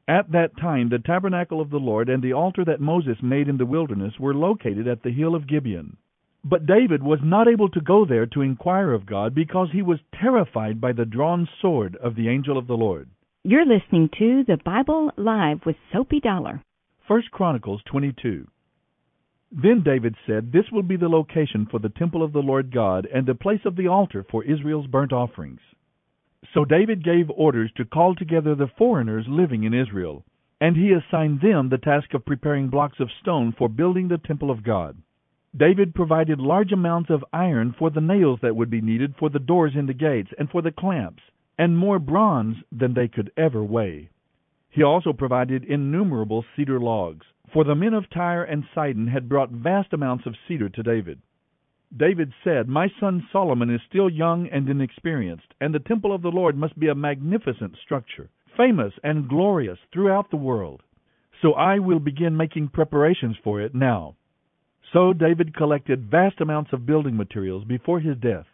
At 0.06 0.30
that 0.32 0.56
time 0.56 0.88
the 0.88 0.98
tabernacle 0.98 1.60
of 1.60 1.70
the 1.70 1.78
Lord 1.78 2.08
and 2.08 2.22
the 2.22 2.32
altar 2.32 2.64
that 2.64 2.80
Moses 2.80 3.22
made 3.22 3.48
in 3.48 3.58
the 3.58 3.66
wilderness 3.66 4.18
were 4.18 4.34
located 4.34 4.86
at 4.88 5.02
the 5.02 5.10
hill 5.10 5.34
of 5.34 5.46
Gibeon. 5.46 5.96
But 6.44 6.66
David 6.66 7.02
was 7.02 7.20
not 7.22 7.48
able 7.48 7.68
to 7.70 7.80
go 7.80 8.04
there 8.04 8.26
to 8.26 8.42
inquire 8.42 8.92
of 8.92 9.06
God 9.06 9.34
because 9.34 9.70
he 9.72 9.82
was 9.82 9.98
terrified 10.12 10.80
by 10.80 10.92
the 10.92 11.04
drawn 11.04 11.48
sword 11.60 11.96
of 11.96 12.14
the 12.14 12.28
angel 12.28 12.56
of 12.56 12.66
the 12.66 12.76
Lord. 12.76 13.10
You're 13.44 13.66
listening 13.66 14.08
to 14.18 14.44
the 14.44 14.56
Bible 14.64 15.10
Live 15.16 15.66
with 15.66 15.76
Soapy 15.92 16.20
Dollar. 16.20 16.62
First 17.06 17.30
Chronicles 17.30 17.82
22. 17.86 18.46
Then 19.50 19.82
David 19.82 20.14
said, 20.26 20.52
This 20.52 20.70
will 20.70 20.82
be 20.82 20.96
the 20.96 21.08
location 21.08 21.66
for 21.66 21.78
the 21.78 21.88
temple 21.88 22.22
of 22.22 22.32
the 22.32 22.42
Lord 22.42 22.70
God 22.70 23.06
and 23.06 23.26
the 23.26 23.34
place 23.34 23.64
of 23.64 23.76
the 23.76 23.88
altar 23.88 24.22
for 24.22 24.44
Israel's 24.44 24.86
burnt 24.86 25.12
offerings. 25.12 25.60
So 26.52 26.64
David 26.64 27.02
gave 27.02 27.30
orders 27.30 27.72
to 27.76 27.84
call 27.86 28.14
together 28.14 28.54
the 28.54 28.68
foreigners 28.68 29.26
living 29.26 29.64
in 29.64 29.72
Israel, 29.72 30.24
and 30.60 30.76
he 30.76 30.92
assigned 30.92 31.40
them 31.40 31.68
the 31.68 31.78
task 31.78 32.12
of 32.12 32.26
preparing 32.26 32.68
blocks 32.68 33.00
of 33.00 33.10
stone 33.20 33.52
for 33.52 33.68
building 33.68 34.08
the 34.08 34.18
temple 34.18 34.50
of 34.50 34.62
God. 34.62 34.98
David 35.56 35.94
provided 35.94 36.40
large 36.40 36.72
amounts 36.72 37.08
of 37.08 37.24
iron 37.32 37.72
for 37.72 37.88
the 37.88 38.02
nails 38.02 38.40
that 38.42 38.54
would 38.54 38.68
be 38.68 38.82
needed 38.82 39.14
for 39.16 39.30
the 39.30 39.38
doors 39.38 39.74
in 39.74 39.86
the 39.86 39.94
gates 39.94 40.30
and 40.38 40.50
for 40.50 40.60
the 40.60 40.72
clamps, 40.72 41.22
and 41.56 41.78
more 41.78 41.98
bronze 41.98 42.56
than 42.70 42.92
they 42.92 43.08
could 43.08 43.32
ever 43.36 43.64
weigh. 43.64 44.10
He 44.68 44.82
also 44.82 45.14
provided 45.14 45.64
innumerable 45.64 46.44
cedar 46.54 46.78
logs, 46.78 47.26
for 47.52 47.64
the 47.64 47.74
men 47.74 47.94
of 47.94 48.10
Tyre 48.10 48.44
and 48.44 48.64
Sidon 48.74 49.06
had 49.06 49.28
brought 49.28 49.50
vast 49.50 49.92
amounts 49.92 50.26
of 50.26 50.36
cedar 50.46 50.68
to 50.68 50.82
David. 50.82 51.20
David 51.96 52.32
said, 52.44 52.68
My 52.68 52.88
son 53.00 53.26
Solomon 53.32 53.70
is 53.70 53.80
still 53.88 54.10
young 54.10 54.46
and 54.48 54.68
inexperienced, 54.68 55.54
and 55.60 55.74
the 55.74 55.78
temple 55.78 56.12
of 56.12 56.22
the 56.22 56.30
Lord 56.30 56.56
must 56.56 56.78
be 56.78 56.88
a 56.88 56.94
magnificent 56.94 57.76
structure, 57.82 58.28
famous 58.56 58.92
and 59.02 59.28
glorious 59.28 59.78
throughout 59.92 60.30
the 60.30 60.36
world. 60.36 60.82
So 61.40 61.54
I 61.54 61.78
will 61.78 62.00
begin 62.00 62.36
making 62.36 62.68
preparations 62.68 63.36
for 63.42 63.60
it 63.60 63.74
now. 63.74 64.16
So 64.92 65.12
David 65.12 65.54
collected 65.54 66.10
vast 66.10 66.40
amounts 66.40 66.72
of 66.72 66.86
building 66.86 67.16
materials 67.16 67.64
before 67.64 68.00
his 68.00 68.16
death. 68.18 68.46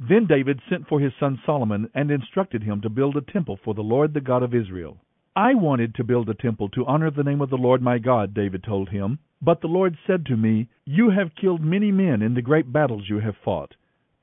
Then 0.00 0.26
David 0.26 0.60
sent 0.68 0.88
for 0.88 1.00
his 1.00 1.12
son 1.18 1.40
Solomon 1.44 1.90
and 1.94 2.10
instructed 2.10 2.62
him 2.62 2.80
to 2.82 2.90
build 2.90 3.16
a 3.16 3.20
temple 3.20 3.58
for 3.64 3.74
the 3.74 3.82
Lord 3.82 4.14
the 4.14 4.20
God 4.20 4.42
of 4.42 4.54
Israel. 4.54 4.98
I 5.38 5.54
wanted 5.54 5.94
to 5.94 6.02
build 6.02 6.28
a 6.28 6.34
temple 6.34 6.68
to 6.70 6.84
honor 6.86 7.12
the 7.12 7.22
name 7.22 7.40
of 7.40 7.48
the 7.48 7.56
Lord 7.56 7.80
my 7.80 7.98
God, 7.98 8.34
David 8.34 8.64
told 8.64 8.88
him. 8.88 9.20
But 9.40 9.60
the 9.60 9.68
Lord 9.68 9.96
said 10.04 10.26
to 10.26 10.36
me, 10.36 10.66
You 10.84 11.10
have 11.10 11.36
killed 11.40 11.62
many 11.62 11.92
men 11.92 12.22
in 12.22 12.34
the 12.34 12.42
great 12.42 12.72
battles 12.72 13.08
you 13.08 13.20
have 13.20 13.36
fought. 13.44 13.76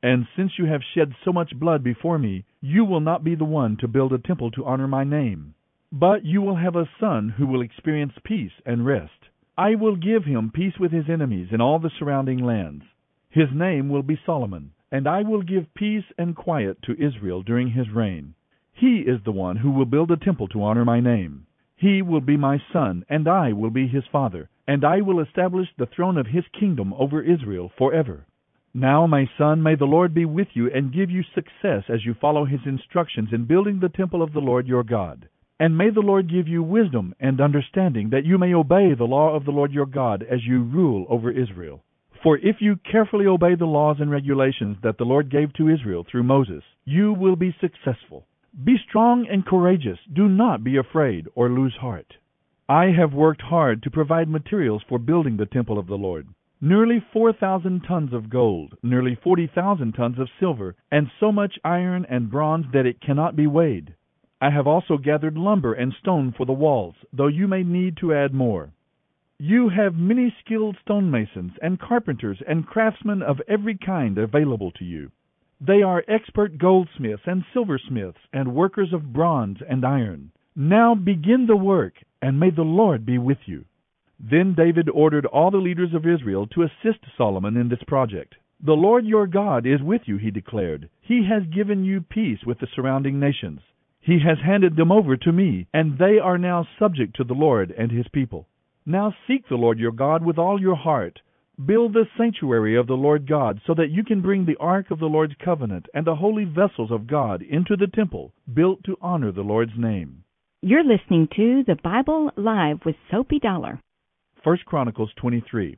And 0.04 0.28
since 0.36 0.60
you 0.60 0.66
have 0.66 0.82
shed 0.94 1.16
so 1.24 1.32
much 1.32 1.58
blood 1.58 1.86
before 1.86 2.20
me, 2.20 2.44
you 2.60 2.84
will 2.84 3.00
not 3.00 3.24
be 3.24 3.34
the 3.34 3.46
one 3.46 3.78
to 3.78 3.88
build 3.88 4.12
a 4.12 4.18
temple 4.18 4.52
to 4.52 4.66
honor 4.66 4.90
my 4.90 5.06
name. 5.06 5.54
But 5.90 6.26
you 6.26 6.42
will 6.42 6.58
have 6.58 6.76
a 6.76 6.90
son 7.00 7.30
who 7.30 7.48
will 7.48 7.62
experience 7.62 8.12
peace 8.26 8.52
and 8.66 8.86
rest. 8.86 9.30
I 9.58 9.76
will 9.76 9.96
give 9.96 10.26
him 10.26 10.52
peace 10.54 10.78
with 10.78 10.92
his 10.92 11.08
enemies 11.08 11.48
in 11.54 11.62
all 11.62 11.80
the 11.80 11.92
surrounding 11.98 12.44
lands. 12.44 12.84
His 13.30 13.48
name 13.54 13.88
will 13.88 14.04
be 14.04 14.20
Solomon, 14.26 14.74
and 14.92 15.08
I 15.08 15.22
will 15.22 15.44
give 15.44 15.74
peace 15.76 16.12
and 16.18 16.36
quiet 16.36 16.82
to 16.82 17.02
Israel 17.02 17.42
during 17.42 17.70
his 17.70 17.90
reign. 17.90 18.34
He 18.78 19.00
is 19.08 19.24
the 19.24 19.32
one 19.32 19.56
who 19.56 19.72
will 19.72 19.86
build 19.86 20.12
a 20.12 20.18
temple 20.18 20.50
to 20.50 20.62
honor 20.62 20.84
my 20.84 21.00
name. 21.00 21.48
He 21.78 22.02
will 22.02 22.20
be 22.20 22.36
my 22.36 22.62
son, 22.74 23.06
and 23.08 23.26
I 23.26 23.54
will 23.54 23.70
be 23.70 23.88
his 23.88 24.04
father, 24.12 24.50
and 24.68 24.84
I 24.84 25.00
will 25.00 25.22
establish 25.22 25.70
the 25.78 25.86
throne 25.86 26.18
of 26.18 26.28
his 26.28 26.44
kingdom 26.60 26.94
over 26.94 27.22
Israel 27.22 27.72
forever. 27.78 28.26
Now, 28.74 29.08
my 29.08 29.30
son, 29.38 29.64
may 29.64 29.76
the 29.76 29.88
Lord 29.88 30.14
be 30.14 30.26
with 30.26 30.50
you 30.56 30.70
and 30.70 30.92
give 30.92 31.10
you 31.10 31.24
success 31.24 31.86
as 31.88 32.06
you 32.06 32.14
follow 32.16 32.44
his 32.44 32.60
instructions 32.66 33.30
in 33.32 33.46
building 33.46 33.80
the 33.80 33.88
temple 33.88 34.22
of 34.22 34.34
the 34.34 34.42
Lord 34.42 34.68
your 34.68 34.84
God. 34.84 35.30
And 35.58 35.78
may 35.78 35.90
the 35.90 36.02
Lord 36.02 36.30
give 36.30 36.50
you 36.50 36.62
wisdom 36.62 37.16
and 37.18 37.40
understanding 37.40 38.10
that 38.10 38.26
you 38.26 38.38
may 38.38 38.54
obey 38.54 38.94
the 38.94 39.06
law 39.06 39.34
of 39.34 39.46
the 39.46 39.52
Lord 39.52 39.72
your 39.72 39.86
God 39.86 40.22
as 40.30 40.46
you 40.46 40.62
rule 40.64 41.06
over 41.08 41.32
Israel. 41.32 41.82
For 42.22 42.38
if 42.40 42.58
you 42.60 42.76
carefully 42.76 43.26
obey 43.26 43.56
the 43.56 43.66
laws 43.66 44.02
and 44.02 44.12
regulations 44.12 44.76
that 44.84 44.98
the 44.98 45.06
Lord 45.06 45.32
gave 45.32 45.54
to 45.54 45.70
Israel 45.70 46.04
through 46.04 46.24
Moses, 46.24 46.64
you 46.84 47.14
will 47.14 47.38
be 47.38 47.56
successful. 47.62 48.26
Be 48.64 48.78
strong 48.78 49.28
and 49.28 49.46
courageous. 49.46 50.00
Do 50.14 50.30
not 50.30 50.64
be 50.64 50.78
afraid 50.78 51.28
or 51.36 51.50
lose 51.50 51.76
heart. 51.76 52.16
I 52.70 52.86
have 52.86 53.14
worked 53.14 53.42
hard 53.42 53.84
to 53.84 53.92
provide 53.92 54.30
materials 54.30 54.82
for 54.88 54.98
building 54.98 55.36
the 55.36 55.46
temple 55.46 55.78
of 55.78 55.88
the 55.88 55.98
Lord. 55.98 56.30
Nearly 56.62 57.02
4,000 57.12 57.82
tons 57.82 58.14
of 58.14 58.30
gold, 58.30 58.78
nearly 58.82 59.14
40,000 59.14 59.92
tons 59.92 60.18
of 60.20 60.30
silver, 60.40 60.74
and 60.90 61.12
so 61.20 61.34
much 61.34 61.60
iron 61.66 62.06
and 62.10 62.32
bronze 62.32 62.68
that 62.72 62.86
it 62.86 63.02
cannot 63.02 63.36
be 63.36 63.46
weighed. 63.46 63.94
I 64.40 64.52
have 64.52 64.68
also 64.68 64.98
gathered 64.98 65.38
lumber 65.38 65.74
and 65.74 65.94
stone 65.94 66.32
for 66.32 66.46
the 66.46 66.54
walls, 66.54 66.96
though 67.12 67.28
you 67.28 67.50
may 67.50 67.64
need 67.64 67.98
to 67.98 68.14
add 68.14 68.34
more. 68.34 68.72
You 69.38 69.68
have 69.68 69.96
many 69.98 70.34
skilled 70.40 70.78
stonemasons 70.82 71.58
and 71.62 71.78
carpenters 71.78 72.42
and 72.48 72.66
craftsmen 72.66 73.22
of 73.22 73.42
every 73.50 73.76
kind 73.76 74.18
available 74.18 74.72
to 74.72 74.86
you. 74.86 75.12
They 75.62 75.82
are 75.82 76.04
expert 76.08 76.58
goldsmiths 76.58 77.24
and 77.26 77.46
silversmiths 77.54 78.20
and 78.34 78.54
workers 78.54 78.92
of 78.92 79.14
bronze 79.14 79.58
and 79.68 79.86
iron. 79.86 80.32
Now 80.56 80.96
begin 80.96 81.48
the 81.48 81.56
work, 81.56 81.94
and 82.22 82.40
may 82.40 82.50
the 82.50 82.64
Lord 82.64 83.06
be 83.06 83.18
with 83.18 83.40
you. 83.46 83.66
Then 84.20 84.54
David 84.54 84.90
ordered 84.90 85.26
all 85.26 85.52
the 85.52 85.58
leaders 85.58 85.94
of 85.94 86.06
Israel 86.06 86.48
to 86.48 86.64
assist 86.64 87.06
Solomon 87.18 87.58
in 87.58 87.70
this 87.70 87.84
project. 87.88 88.36
The 88.62 88.74
Lord 88.74 89.06
your 89.06 89.28
God 89.28 89.66
is 89.66 89.82
with 89.82 90.08
you, 90.08 90.18
he 90.18 90.32
declared. 90.32 90.90
He 91.02 91.26
has 91.30 91.44
given 91.44 91.84
you 91.84 92.02
peace 92.02 92.40
with 92.46 92.60
the 92.60 92.68
surrounding 92.74 93.20
nations. 93.20 93.62
He 94.00 94.20
has 94.20 94.40
handed 94.40 94.76
them 94.76 94.92
over 94.92 95.18
to 95.18 95.32
me, 95.32 95.68
and 95.74 95.98
they 95.98 96.20
are 96.20 96.38
now 96.38 96.68
subject 96.80 97.16
to 97.18 97.24
the 97.24 97.34
Lord 97.34 97.72
and 97.72 97.92
his 97.92 98.08
people. 98.10 98.48
Now 98.86 99.14
seek 99.28 99.48
the 99.48 99.56
Lord 99.56 99.80
your 99.80 99.92
God 99.92 100.24
with 100.24 100.38
all 100.38 100.62
your 100.62 100.76
heart. 100.76 101.22
Build 101.64 101.94
the 101.94 102.06
sanctuary 102.18 102.76
of 102.76 102.86
the 102.86 102.98
Lord 102.98 103.28
God, 103.30 103.62
so 103.66 103.74
that 103.76 103.90
you 103.90 104.04
can 104.04 104.22
bring 104.22 104.46
the 104.46 104.58
ark 104.60 104.92
of 104.92 105.00
the 105.00 105.06
Lord's 105.06 105.36
covenant 105.44 105.86
and 105.94 106.06
the 106.06 106.16
holy 106.16 106.44
vessels 106.44 106.92
of 106.92 107.08
God 107.08 107.42
into 107.42 107.78
the 107.78 107.88
temple, 107.88 108.34
built 108.54 108.84
to 108.84 108.98
honor 109.02 109.32
the 109.32 109.42
Lord's 109.42 109.78
name. 109.78 110.26
You're 110.62 110.84
listening 110.84 111.30
to 111.38 111.64
the 111.64 111.78
Bible 111.82 112.32
Live 112.36 112.80
with 112.86 112.98
Soapy 113.10 113.40
Dollar. 113.40 113.80
1 114.44 114.58
Chronicles 114.66 115.12
23. 115.16 115.78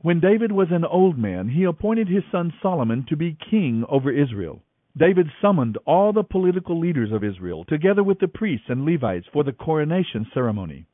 When 0.00 0.20
David 0.20 0.52
was 0.52 0.68
an 0.70 0.86
old 0.86 1.18
man, 1.18 1.50
he 1.50 1.64
appointed 1.64 2.08
his 2.08 2.24
son 2.32 2.54
Solomon 2.62 3.04
to 3.10 3.16
be 3.16 3.36
king 3.50 3.84
over 3.90 4.10
Israel. 4.10 4.62
David 4.96 5.26
summoned 5.42 5.76
all 5.84 6.14
the 6.14 6.22
political 6.22 6.80
leaders 6.80 7.12
of 7.12 7.22
Israel, 7.22 7.66
together 7.68 8.02
with 8.02 8.20
the 8.20 8.28
priests 8.28 8.66
and 8.68 8.86
Levites, 8.86 9.26
for 9.32 9.44
the 9.44 9.52
coronation 9.52 10.26
ceremony. 10.32 10.86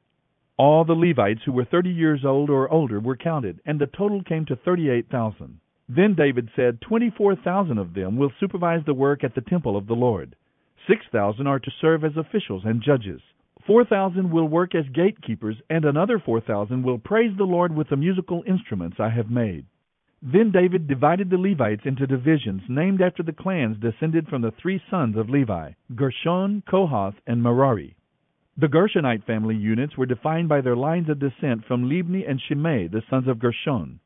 All 0.58 0.84
the 0.84 0.94
Levites 0.94 1.42
who 1.44 1.52
were 1.52 1.64
thirty 1.64 1.90
years 1.90 2.24
old 2.24 2.50
or 2.50 2.68
older 2.68 2.98
were 2.98 3.16
counted, 3.16 3.60
and 3.64 3.78
the 3.78 3.86
total 3.86 4.24
came 4.24 4.44
to 4.46 4.56
thirty-eight 4.56 5.08
thousand. 5.08 5.60
Then 5.88 6.16
David 6.16 6.50
said, 6.56 6.80
Twenty-four 6.80 7.36
thousand 7.36 7.78
of 7.78 7.94
them 7.94 8.16
will 8.16 8.32
supervise 8.40 8.82
the 8.84 8.92
work 8.92 9.22
at 9.22 9.36
the 9.36 9.40
temple 9.40 9.76
of 9.76 9.86
the 9.86 9.94
Lord. 9.94 10.34
Six 10.88 11.06
thousand 11.12 11.46
are 11.46 11.60
to 11.60 11.70
serve 11.80 12.02
as 12.02 12.16
officials 12.16 12.64
and 12.64 12.82
judges. 12.82 13.20
Four 13.68 13.84
thousand 13.84 14.32
will 14.32 14.48
work 14.48 14.74
as 14.74 14.88
gatekeepers, 14.92 15.58
and 15.70 15.84
another 15.84 16.18
four 16.18 16.40
thousand 16.40 16.82
will 16.82 16.98
praise 16.98 17.36
the 17.36 17.44
Lord 17.44 17.72
with 17.72 17.88
the 17.88 17.96
musical 17.96 18.42
instruments 18.44 18.96
I 18.98 19.10
have 19.10 19.30
made. 19.30 19.64
Then 20.20 20.50
David 20.50 20.88
divided 20.88 21.30
the 21.30 21.38
Levites 21.38 21.82
into 21.84 22.04
divisions 22.04 22.62
named 22.68 23.00
after 23.00 23.22
the 23.22 23.32
clans 23.32 23.76
descended 23.78 24.26
from 24.26 24.42
the 24.42 24.50
three 24.60 24.82
sons 24.90 25.16
of 25.16 25.30
Levi 25.30 25.70
Gershon, 25.94 26.64
Kohath, 26.68 27.14
and 27.28 27.40
Merari. 27.40 27.94
The 28.60 28.66
Gershonite 28.66 29.22
family 29.22 29.54
units 29.54 29.96
were 29.96 30.04
defined 30.04 30.48
by 30.48 30.62
their 30.62 30.74
lines 30.74 31.08
of 31.08 31.20
descent 31.20 31.64
from 31.64 31.88
Libni 31.88 32.28
and 32.28 32.40
Shimei, 32.40 32.88
the 32.88 33.04
sons 33.08 33.28
of 33.28 33.38
Gershon. 33.38 34.00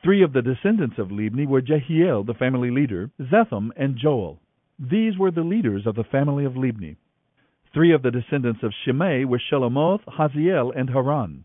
Three 0.00 0.22
of 0.22 0.32
the 0.32 0.42
descendants 0.42 0.96
of 0.96 1.08
Libni 1.08 1.44
were 1.44 1.60
Jehiel, 1.60 2.22
the 2.22 2.34
family 2.34 2.70
leader, 2.70 3.10
Zetham, 3.20 3.70
and 3.76 3.96
Joel. 3.96 4.38
These 4.78 5.18
were 5.18 5.32
the 5.32 5.42
leaders 5.42 5.88
of 5.88 5.96
the 5.96 6.04
family 6.04 6.44
of 6.44 6.52
Libni. 6.52 6.98
Three 7.74 7.90
of 7.90 8.02
the 8.02 8.12
descendants 8.12 8.62
of 8.62 8.72
Shimei 8.84 9.24
were 9.24 9.40
Shelomoth, 9.40 10.04
Haziel, 10.04 10.70
and 10.76 10.88
Haran. 10.88 11.44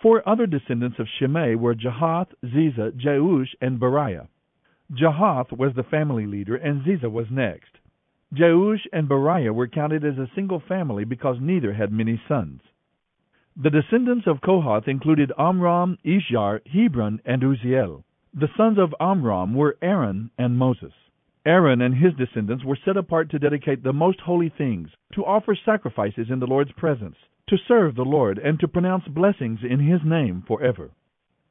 Four 0.00 0.22
other 0.28 0.46
descendants 0.46 1.00
of 1.00 1.08
Shimei 1.08 1.56
were 1.56 1.74
Jahath, 1.74 2.28
Ziza, 2.44 2.92
Jeush, 2.92 3.52
and 3.60 3.80
Beriah. 3.80 4.28
Jahath 4.92 5.50
was 5.50 5.74
the 5.74 5.82
family 5.82 6.26
leader, 6.26 6.54
and 6.54 6.84
Ziza 6.84 7.10
was 7.10 7.26
next. 7.32 7.80
Jeush 8.34 8.86
and 8.92 9.08
Beriah 9.08 9.54
were 9.54 9.68
counted 9.68 10.04
as 10.04 10.18
a 10.18 10.30
single 10.34 10.60
family 10.60 11.04
because 11.04 11.36
neither 11.40 11.72
had 11.72 11.92
many 11.92 12.20
sons. 12.26 12.60
The 13.56 13.70
descendants 13.70 14.26
of 14.26 14.40
Kohath 14.40 14.88
included 14.88 15.32
Amram, 15.38 15.96
Izhar, 16.04 16.60
Hebron, 16.66 17.20
and 17.24 17.42
Uzziel. 17.42 18.04
The 18.34 18.50
sons 18.56 18.78
of 18.78 18.94
Amram 19.00 19.54
were 19.54 19.78
Aaron 19.80 20.30
and 20.36 20.58
Moses. 20.58 20.92
Aaron 21.46 21.80
and 21.80 21.94
his 21.94 22.12
descendants 22.14 22.64
were 22.64 22.76
set 22.84 22.96
apart 22.96 23.30
to 23.30 23.38
dedicate 23.38 23.82
the 23.82 23.92
most 23.92 24.20
holy 24.20 24.48
things, 24.48 24.90
to 25.14 25.24
offer 25.24 25.54
sacrifices 25.54 26.28
in 26.28 26.40
the 26.40 26.46
Lord's 26.46 26.72
presence, 26.72 27.16
to 27.48 27.56
serve 27.56 27.94
the 27.94 28.04
Lord, 28.04 28.38
and 28.38 28.58
to 28.58 28.68
pronounce 28.68 29.06
blessings 29.06 29.60
in 29.62 29.78
his 29.78 30.00
name 30.04 30.42
forever. 30.46 30.90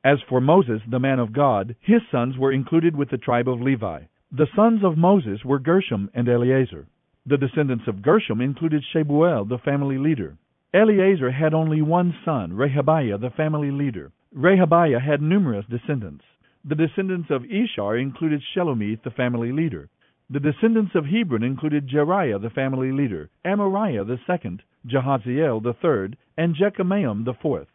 As 0.04 0.20
for 0.30 0.42
Moses, 0.42 0.82
the 0.88 1.00
man 1.00 1.18
of 1.20 1.32
God, 1.32 1.76
his 1.80 2.02
sons 2.12 2.38
were 2.38 2.52
included 2.52 2.96
with 2.96 3.10
the 3.10 3.18
tribe 3.18 3.48
of 3.48 3.62
Levi. 3.62 4.04
The 4.32 4.48
sons 4.56 4.84
of 4.84 4.98
Moses 4.98 5.46
were 5.46 5.60
Gershom 5.60 6.10
and 6.14 6.28
Eleazar. 6.28 6.88
The 7.28 7.38
descendants 7.38 7.88
of 7.88 8.02
Gershom 8.02 8.42
included 8.42 8.84
Shebuel, 8.84 9.48
the 9.48 9.60
family 9.60 9.98
leader. 9.98 10.36
Eleazar 10.74 11.32
had 11.32 11.54
only 11.54 11.82
one 11.82 12.14
son, 12.26 12.52
Rehabiah, 12.52 13.20
the 13.22 13.30
family 13.30 13.72
leader. 13.72 14.12
Rehabiah 14.36 15.00
had 15.00 15.22
numerous 15.22 15.66
descendants. 15.68 16.26
The 16.66 16.76
descendants 16.76 17.30
of 17.30 17.44
Izhar 17.44 18.02
included 18.02 18.42
Shelomith, 18.54 19.04
the 19.04 19.12
family 19.12 19.52
leader. 19.52 19.90
The 20.30 20.40
descendants 20.40 20.96
of 20.96 21.06
Hebron 21.06 21.44
included 21.44 21.88
Jeriah, 21.88 22.42
the 22.42 22.50
family 22.50 22.92
leader, 22.92 23.30
Amariah 23.46 24.06
the 24.06 24.20
second, 24.26 24.64
Jahaziel 24.88 25.62
the 25.62 25.74
third, 25.74 26.18
and 26.36 26.56
Jekameam 26.56 27.26
the 27.26 27.36
fourth. 27.36 27.70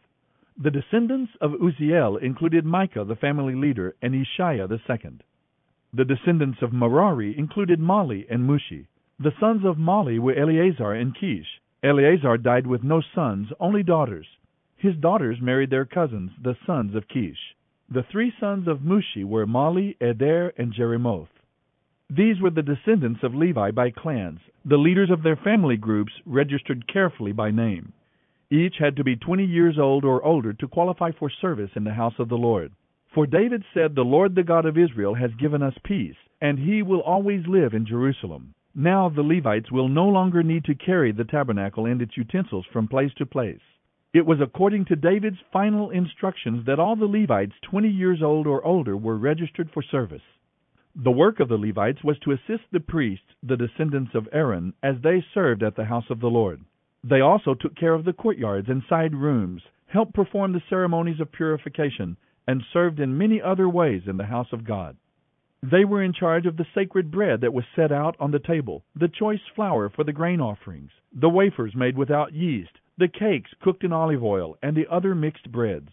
The 0.57 0.69
descendants 0.69 1.31
of 1.39 1.53
Uzziel 1.53 2.17
included 2.21 2.65
Micah, 2.65 3.05
the 3.05 3.15
family 3.15 3.55
leader, 3.55 3.95
and 4.01 4.13
Isshiah 4.13 4.67
the 4.67 4.81
second. 4.85 5.23
The 5.93 6.05
descendants 6.05 6.61
of 6.61 6.71
Merari 6.71 7.37
included 7.37 7.79
Mahli 7.79 8.25
and 8.29 8.49
Mushi. 8.49 8.87
The 9.19 9.33
sons 9.41 9.65
of 9.65 9.75
Mahli 9.77 10.19
were 10.19 10.33
Eleazar 10.33 10.93
and 10.93 11.13
Kish. 11.13 11.59
Eleazar 11.83 12.37
died 12.37 12.65
with 12.65 12.81
no 12.81 13.01
sons, 13.13 13.49
only 13.59 13.83
daughters. 13.83 14.27
His 14.77 14.95
daughters 14.95 15.41
married 15.41 15.69
their 15.69 15.85
cousins, 15.85 16.31
the 16.41 16.55
sons 16.65 16.95
of 16.95 17.09
Kish. 17.09 17.37
The 17.89 18.03
three 18.03 18.31
sons 18.39 18.69
of 18.69 18.79
Mushi 18.79 19.25
were 19.25 19.45
Mahli, 19.45 19.97
Eder, 19.99 20.53
and 20.57 20.73
Jerimoth. 20.73 21.27
These 22.09 22.39
were 22.39 22.51
the 22.51 22.63
descendants 22.63 23.21
of 23.21 23.35
Levi 23.35 23.71
by 23.71 23.91
clans, 23.91 24.39
the 24.63 24.77
leaders 24.77 25.09
of 25.09 25.23
their 25.23 25.35
family 25.35 25.75
groups 25.75 26.13
registered 26.25 26.87
carefully 26.87 27.33
by 27.33 27.51
name. 27.51 27.91
Each 28.49 28.77
had 28.79 28.95
to 28.95 29.03
be 29.03 29.17
twenty 29.17 29.45
years 29.45 29.77
old 29.77 30.05
or 30.05 30.23
older 30.23 30.53
to 30.53 30.67
qualify 30.69 31.11
for 31.11 31.29
service 31.29 31.71
in 31.75 31.83
the 31.83 31.93
house 31.93 32.17
of 32.17 32.29
the 32.29 32.37
Lord. 32.37 32.71
For 33.13 33.27
David 33.27 33.65
said, 33.73 33.93
The 33.93 34.05
Lord 34.05 34.35
the 34.35 34.43
God 34.43 34.65
of 34.65 34.77
Israel 34.77 35.15
has 35.15 35.31
given 35.33 35.61
us 35.61 35.73
peace, 35.83 36.15
and 36.39 36.57
he 36.57 36.81
will 36.81 37.01
always 37.01 37.45
live 37.45 37.73
in 37.73 37.85
Jerusalem. 37.85 38.53
Now 38.73 39.09
the 39.09 39.21
Levites 39.21 39.69
will 39.69 39.89
no 39.89 40.07
longer 40.07 40.43
need 40.43 40.63
to 40.65 40.75
carry 40.75 41.11
the 41.11 41.25
tabernacle 41.25 41.85
and 41.85 42.01
its 42.01 42.15
utensils 42.15 42.65
from 42.71 42.87
place 42.87 43.13
to 43.17 43.25
place. 43.25 43.59
It 44.13 44.25
was 44.25 44.39
according 44.39 44.85
to 44.85 44.95
David's 44.95 45.39
final 45.51 45.89
instructions 45.89 46.65
that 46.65 46.79
all 46.79 46.95
the 46.95 47.05
Levites 47.05 47.55
20 47.63 47.89
years 47.89 48.21
old 48.21 48.47
or 48.47 48.63
older 48.65 48.95
were 48.95 49.17
registered 49.17 49.69
for 49.71 49.83
service. 49.83 50.23
The 50.95 51.11
work 51.11 51.41
of 51.41 51.49
the 51.49 51.57
Levites 51.57 52.05
was 52.05 52.17
to 52.19 52.31
assist 52.31 52.63
the 52.71 52.79
priests, 52.79 53.35
the 53.43 53.57
descendants 53.57 54.15
of 54.15 54.29
Aaron, 54.31 54.73
as 54.81 54.95
they 55.03 55.21
served 55.33 55.63
at 55.63 55.75
the 55.75 55.85
house 55.85 56.09
of 56.09 56.21
the 56.21 56.29
Lord. 56.29 56.61
They 57.03 57.19
also 57.19 57.55
took 57.55 57.75
care 57.75 57.93
of 57.93 58.05
the 58.05 58.13
courtyards 58.13 58.69
and 58.69 58.83
side 58.87 59.13
rooms, 59.15 59.63
helped 59.87 60.13
perform 60.13 60.53
the 60.53 60.63
ceremonies 60.69 61.19
of 61.19 61.31
purification, 61.31 62.15
and 62.47 62.63
served 62.73 62.99
in 62.99 63.17
many 63.17 63.41
other 63.41 63.69
ways 63.69 64.03
in 64.07 64.17
the 64.17 64.25
house 64.25 64.51
of 64.51 64.63
God. 64.63 64.97
They 65.63 65.85
were 65.85 66.01
in 66.01 66.13
charge 66.13 66.47
of 66.47 66.57
the 66.57 66.65
sacred 66.73 67.11
bread 67.11 67.41
that 67.41 67.53
was 67.53 67.65
set 67.75 67.91
out 67.91 68.15
on 68.19 68.31
the 68.31 68.39
table, 68.39 68.83
the 68.95 69.07
choice 69.07 69.41
flour 69.55 69.89
for 69.89 70.03
the 70.03 70.13
grain 70.13 70.41
offerings, 70.41 70.91
the 71.13 71.29
wafers 71.29 71.75
made 71.75 71.97
without 71.97 72.33
yeast, 72.33 72.79
the 72.97 73.07
cakes 73.07 73.51
cooked 73.61 73.83
in 73.83 73.93
olive 73.93 74.23
oil, 74.23 74.57
and 74.63 74.75
the 74.75 74.87
other 74.87 75.13
mixed 75.13 75.51
breads. 75.51 75.89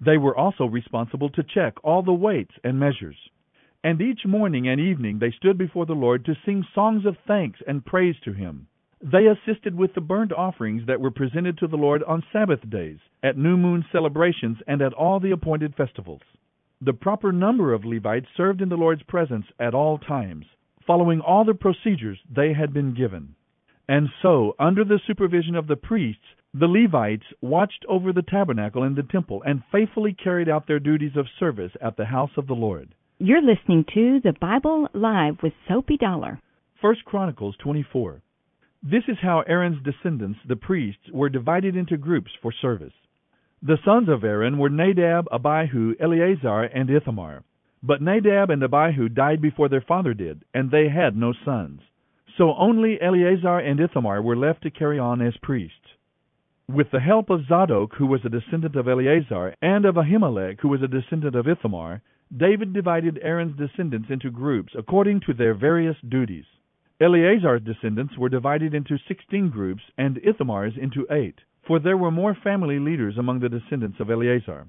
They 0.00 0.16
were 0.16 0.36
also 0.36 0.64
responsible 0.64 1.28
to 1.30 1.42
check 1.42 1.74
all 1.84 2.02
the 2.02 2.12
weights 2.12 2.54
and 2.64 2.80
measures. 2.80 3.16
And 3.84 4.00
each 4.00 4.24
morning 4.24 4.68
and 4.68 4.80
evening 4.80 5.18
they 5.18 5.30
stood 5.30 5.58
before 5.58 5.86
the 5.86 5.94
Lord 5.94 6.24
to 6.24 6.36
sing 6.46 6.64
songs 6.74 7.04
of 7.04 7.16
thanks 7.26 7.60
and 7.66 7.84
praise 7.84 8.16
to 8.24 8.32
Him. 8.32 8.66
They 9.02 9.26
assisted 9.26 9.74
with 9.74 9.94
the 9.94 10.00
burnt 10.00 10.32
offerings 10.32 10.86
that 10.86 11.00
were 11.00 11.10
presented 11.10 11.58
to 11.58 11.66
the 11.66 11.76
Lord 11.76 12.04
on 12.04 12.22
Sabbath 12.32 12.68
days, 12.70 12.98
at 13.20 13.36
new 13.36 13.56
moon 13.56 13.84
celebrations, 13.90 14.58
and 14.68 14.80
at 14.80 14.92
all 14.92 15.18
the 15.18 15.32
appointed 15.32 15.74
festivals. 15.74 16.22
The 16.80 16.92
proper 16.92 17.32
number 17.32 17.72
of 17.72 17.84
Levites 17.84 18.28
served 18.36 18.60
in 18.62 18.68
the 18.68 18.76
Lord's 18.76 19.02
presence 19.02 19.46
at 19.58 19.74
all 19.74 19.98
times, 19.98 20.46
following 20.86 21.20
all 21.20 21.44
the 21.44 21.54
procedures 21.54 22.20
they 22.30 22.52
had 22.52 22.72
been 22.72 22.94
given. 22.94 23.34
And 23.88 24.08
so, 24.22 24.54
under 24.60 24.84
the 24.84 25.00
supervision 25.04 25.56
of 25.56 25.66
the 25.66 25.76
priests, 25.76 26.22
the 26.54 26.68
Levites 26.68 27.26
watched 27.40 27.84
over 27.88 28.12
the 28.12 28.22
tabernacle 28.22 28.84
and 28.84 28.94
the 28.94 29.02
temple 29.02 29.42
and 29.44 29.64
faithfully 29.72 30.12
carried 30.12 30.48
out 30.48 30.68
their 30.68 30.78
duties 30.78 31.16
of 31.16 31.26
service 31.40 31.72
at 31.80 31.96
the 31.96 32.04
house 32.04 32.36
of 32.36 32.46
the 32.46 32.54
Lord. 32.54 32.94
You're 33.18 33.42
listening 33.42 33.84
to 33.94 34.20
the 34.20 34.34
Bible 34.40 34.88
Live 34.94 35.42
with 35.42 35.54
Soapy 35.66 35.96
Dollar. 35.96 36.40
First 36.80 37.04
Chronicles 37.04 37.56
24. 37.58 38.22
This 38.84 39.04
is 39.06 39.18
how 39.22 39.42
Aaron's 39.46 39.80
descendants, 39.84 40.40
the 40.48 40.56
priests, 40.56 41.08
were 41.12 41.28
divided 41.28 41.76
into 41.76 41.96
groups 41.96 42.32
for 42.42 42.50
service. 42.50 42.92
The 43.62 43.78
sons 43.84 44.08
of 44.08 44.24
Aaron 44.24 44.58
were 44.58 44.70
Nadab, 44.70 45.28
Abihu, 45.30 45.94
Eleazar, 46.00 46.64
and 46.64 46.90
Ithamar. 46.90 47.44
But 47.80 48.02
Nadab 48.02 48.50
and 48.50 48.60
Abihu 48.60 49.08
died 49.08 49.40
before 49.40 49.68
their 49.68 49.82
father 49.82 50.14
did, 50.14 50.44
and 50.52 50.68
they 50.68 50.88
had 50.88 51.16
no 51.16 51.32
sons. 51.44 51.80
So 52.36 52.56
only 52.56 53.00
Eleazar 53.00 53.60
and 53.60 53.78
Ithamar 53.78 54.20
were 54.20 54.34
left 54.34 54.62
to 54.62 54.70
carry 54.70 54.98
on 54.98 55.22
as 55.22 55.36
priests. 55.36 55.76
With 56.68 56.90
the 56.90 56.98
help 56.98 57.30
of 57.30 57.46
Zadok, 57.46 57.94
who 57.94 58.06
was 58.06 58.24
a 58.24 58.30
descendant 58.30 58.74
of 58.74 58.88
Eleazar, 58.88 59.54
and 59.62 59.84
of 59.84 59.94
Ahimelech, 59.94 60.58
who 60.60 60.68
was 60.68 60.82
a 60.82 60.88
descendant 60.88 61.36
of 61.36 61.46
Ithamar, 61.46 62.02
David 62.36 62.72
divided 62.72 63.20
Aaron's 63.22 63.56
descendants 63.56 64.10
into 64.10 64.30
groups 64.30 64.72
according 64.76 65.20
to 65.20 65.34
their 65.34 65.54
various 65.54 65.96
duties. 66.08 66.46
Eleazar's 67.02 67.62
descendants 67.62 68.16
were 68.16 68.28
divided 68.28 68.74
into 68.74 68.96
sixteen 69.08 69.50
groups, 69.50 69.82
and 69.98 70.18
Ithamar's 70.18 70.74
into 70.80 71.06
eight 71.10 71.40
for 71.66 71.78
there 71.78 71.96
were 71.96 72.10
more 72.10 72.34
family 72.34 72.78
leaders 72.78 73.16
among 73.18 73.40
the 73.40 73.48
descendants 73.48 74.00
of 74.00 74.10
Eleazar. 74.10 74.66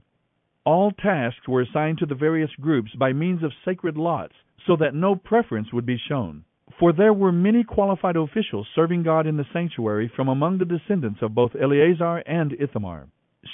All 0.65 0.91
tasks 0.91 1.47
were 1.47 1.61
assigned 1.61 1.97
to 1.99 2.05
the 2.05 2.15
various 2.15 2.51
groups 2.61 2.91
by 2.97 3.13
means 3.13 3.43
of 3.43 3.51
sacred 3.65 3.97
lots, 3.97 4.33
so 4.65 4.75
that 4.77 4.95
no 4.95 5.15
preference 5.15 5.73
would 5.73 5.85
be 5.85 5.97
shown. 6.07 6.45
For 6.79 6.93
there 6.93 7.13
were 7.13 7.31
many 7.31 7.63
qualified 7.63 8.15
officials 8.15 8.67
serving 8.73 9.03
God 9.03 9.27
in 9.27 9.37
the 9.37 9.45
sanctuary 9.51 10.07
from 10.15 10.29
among 10.29 10.57
the 10.57 10.65
descendants 10.65 11.21
of 11.21 11.35
both 11.35 11.55
Eleazar 11.55 12.17
and 12.25 12.53
Ithamar. 12.53 13.07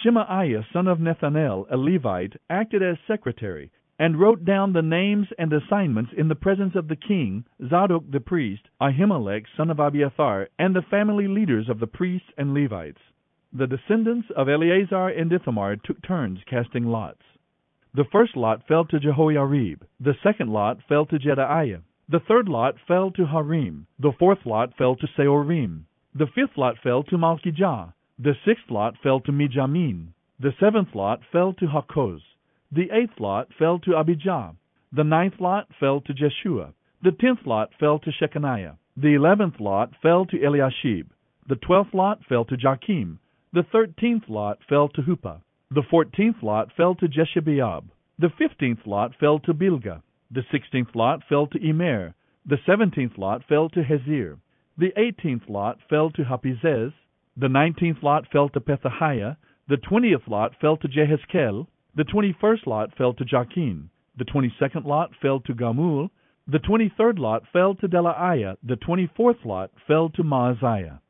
Shemaiah, 0.03 0.65
son 0.71 0.87
of 0.87 0.99
Nethanel, 0.99 1.65
a 1.71 1.77
Levite, 1.77 2.33
acted 2.49 2.83
as 2.83 2.97
secretary, 3.07 3.71
and 3.99 4.17
wrote 4.17 4.45
down 4.45 4.71
the 4.71 4.81
names 4.81 5.27
and 5.37 5.51
assignments 5.51 6.11
in 6.17 6.29
the 6.29 6.35
presence 6.35 6.73
of 6.73 6.87
the 6.87 6.95
king, 6.95 7.43
Zadok 7.69 8.09
the 8.09 8.21
priest, 8.21 8.63
Ahimelech, 8.81 9.45
son 9.57 9.69
of 9.69 9.79
Abiathar, 9.79 10.47
and 10.57 10.73
the 10.73 10.81
family 10.81 11.27
leaders 11.27 11.67
of 11.67 11.79
the 11.79 11.87
priests 11.87 12.29
and 12.37 12.53
Levites. 12.53 13.01
The 13.51 13.67
descendants 13.67 14.29
of 14.37 14.47
Eleazar 14.47 15.09
and 15.09 15.33
Ithamar 15.33 15.75
took 15.75 16.01
turns 16.01 16.39
casting 16.49 16.85
lots. 16.85 17.21
The 17.93 18.05
first 18.05 18.37
lot 18.37 18.65
fell 18.67 18.85
to 18.85 18.99
Jehoiarib, 18.99 19.81
the 19.99 20.15
second 20.23 20.49
lot 20.49 20.77
fell 20.87 21.05
to 21.07 21.19
Jedaiah, 21.19 21.81
The 22.07 22.19
third 22.21 22.47
lot 22.47 22.75
fell 22.87 23.11
to 23.11 23.25
Harim. 23.25 23.85
The 23.99 24.13
fourth 24.17 24.45
lot 24.45 24.73
fell 24.77 24.95
to 24.95 25.07
Seorim. 25.07 25.83
The 26.15 26.27
fifth 26.27 26.57
lot 26.57 26.77
fell 26.81 27.03
to 27.03 27.17
Malkijah. 27.17 27.93
The 28.17 28.35
sixth 28.45 28.69
lot 28.69 28.95
fell 29.03 29.19
to 29.21 29.31
Mijamin. 29.31 30.13
The 30.39 30.53
seventh 30.59 30.95
lot 30.95 31.21
fell 31.31 31.53
to 31.53 31.65
Hakoz. 31.67 32.21
The 32.71 32.89
eighth 32.91 33.19
lot 33.19 33.47
fell 33.57 33.79
to 33.79 33.95
Abijah. 33.95 34.55
The 34.91 35.03
ninth 35.03 35.39
lot 35.39 35.67
fell 35.79 36.01
to 36.01 36.13
Jeshua. 36.13 36.73
The 37.01 37.11
tenth 37.11 37.45
lot 37.45 37.69
fell 37.79 37.99
to 37.99 38.11
Shechaniah. 38.11 38.77
The 38.95 39.15
eleventh 39.15 39.59
lot 39.59 39.93
fell 40.01 40.25
to 40.25 40.37
Eliashib. 40.37 41.07
The 41.47 41.55
twelfth 41.55 41.93
lot 41.93 42.23
fell 42.25 42.45
to 42.45 42.55
Joachim. 42.55 43.19
The 43.53 43.63
thirteenth 43.63 44.29
lot 44.29 44.59
fell 44.67 44.89
to 44.89 45.01
Huppah. 45.01 45.41
The 45.71 45.83
fourteenth 45.89 46.43
lot 46.43 46.71
fell 46.75 46.93
to 46.95 47.07
Jeshebeab. 47.07 47.85
The 48.19 48.29
fifteenth 48.37 48.85
lot 48.85 49.15
fell 49.19 49.39
to 49.39 49.53
Bilgah. 49.53 50.01
The 50.29 50.43
sixteenth 50.51 50.93
lot 50.93 51.23
fell 51.27 51.47
to 51.47 51.57
Immer. 51.57 52.13
The 52.45 52.59
seventeenth 52.65 53.17
lot 53.17 53.43
fell 53.49 53.69
to 53.69 53.81
Hezir. 53.81 54.37
The 54.77 54.93
eighteenth 54.95 55.49
lot 55.49 55.79
fell 55.89 56.11
to 56.11 56.23
Happizzez. 56.23 56.93
The 57.35 57.49
nineteenth 57.49 58.03
lot 58.03 58.27
fell 58.31 58.49
to 58.49 58.59
Pethahiah. 58.59 59.37
The 59.67 59.77
twentieth 59.77 60.27
lot 60.27 60.53
fell 60.59 60.77
to 60.77 60.87
Jehezkel. 60.87 61.67
The 61.99 62.05
twenty-first 62.05 62.65
lot 62.65 62.95
fell 62.97 63.13
to 63.15 63.25
Jachin. 63.25 63.89
The 64.17 64.23
twenty-second 64.23 64.85
lot 64.85 65.11
fell 65.21 65.41
to 65.41 65.53
Gamul. 65.53 66.09
The 66.47 66.59
twenty-third 66.59 67.19
lot 67.19 67.43
fell 67.51 67.75
to 67.75 67.89
Delaiah. 67.89 68.55
The 68.63 68.77
twenty-fourth 68.77 69.43
lot 69.43 69.71
fell 69.85 70.07
to 70.11 70.23
Maaziah. 70.23 71.01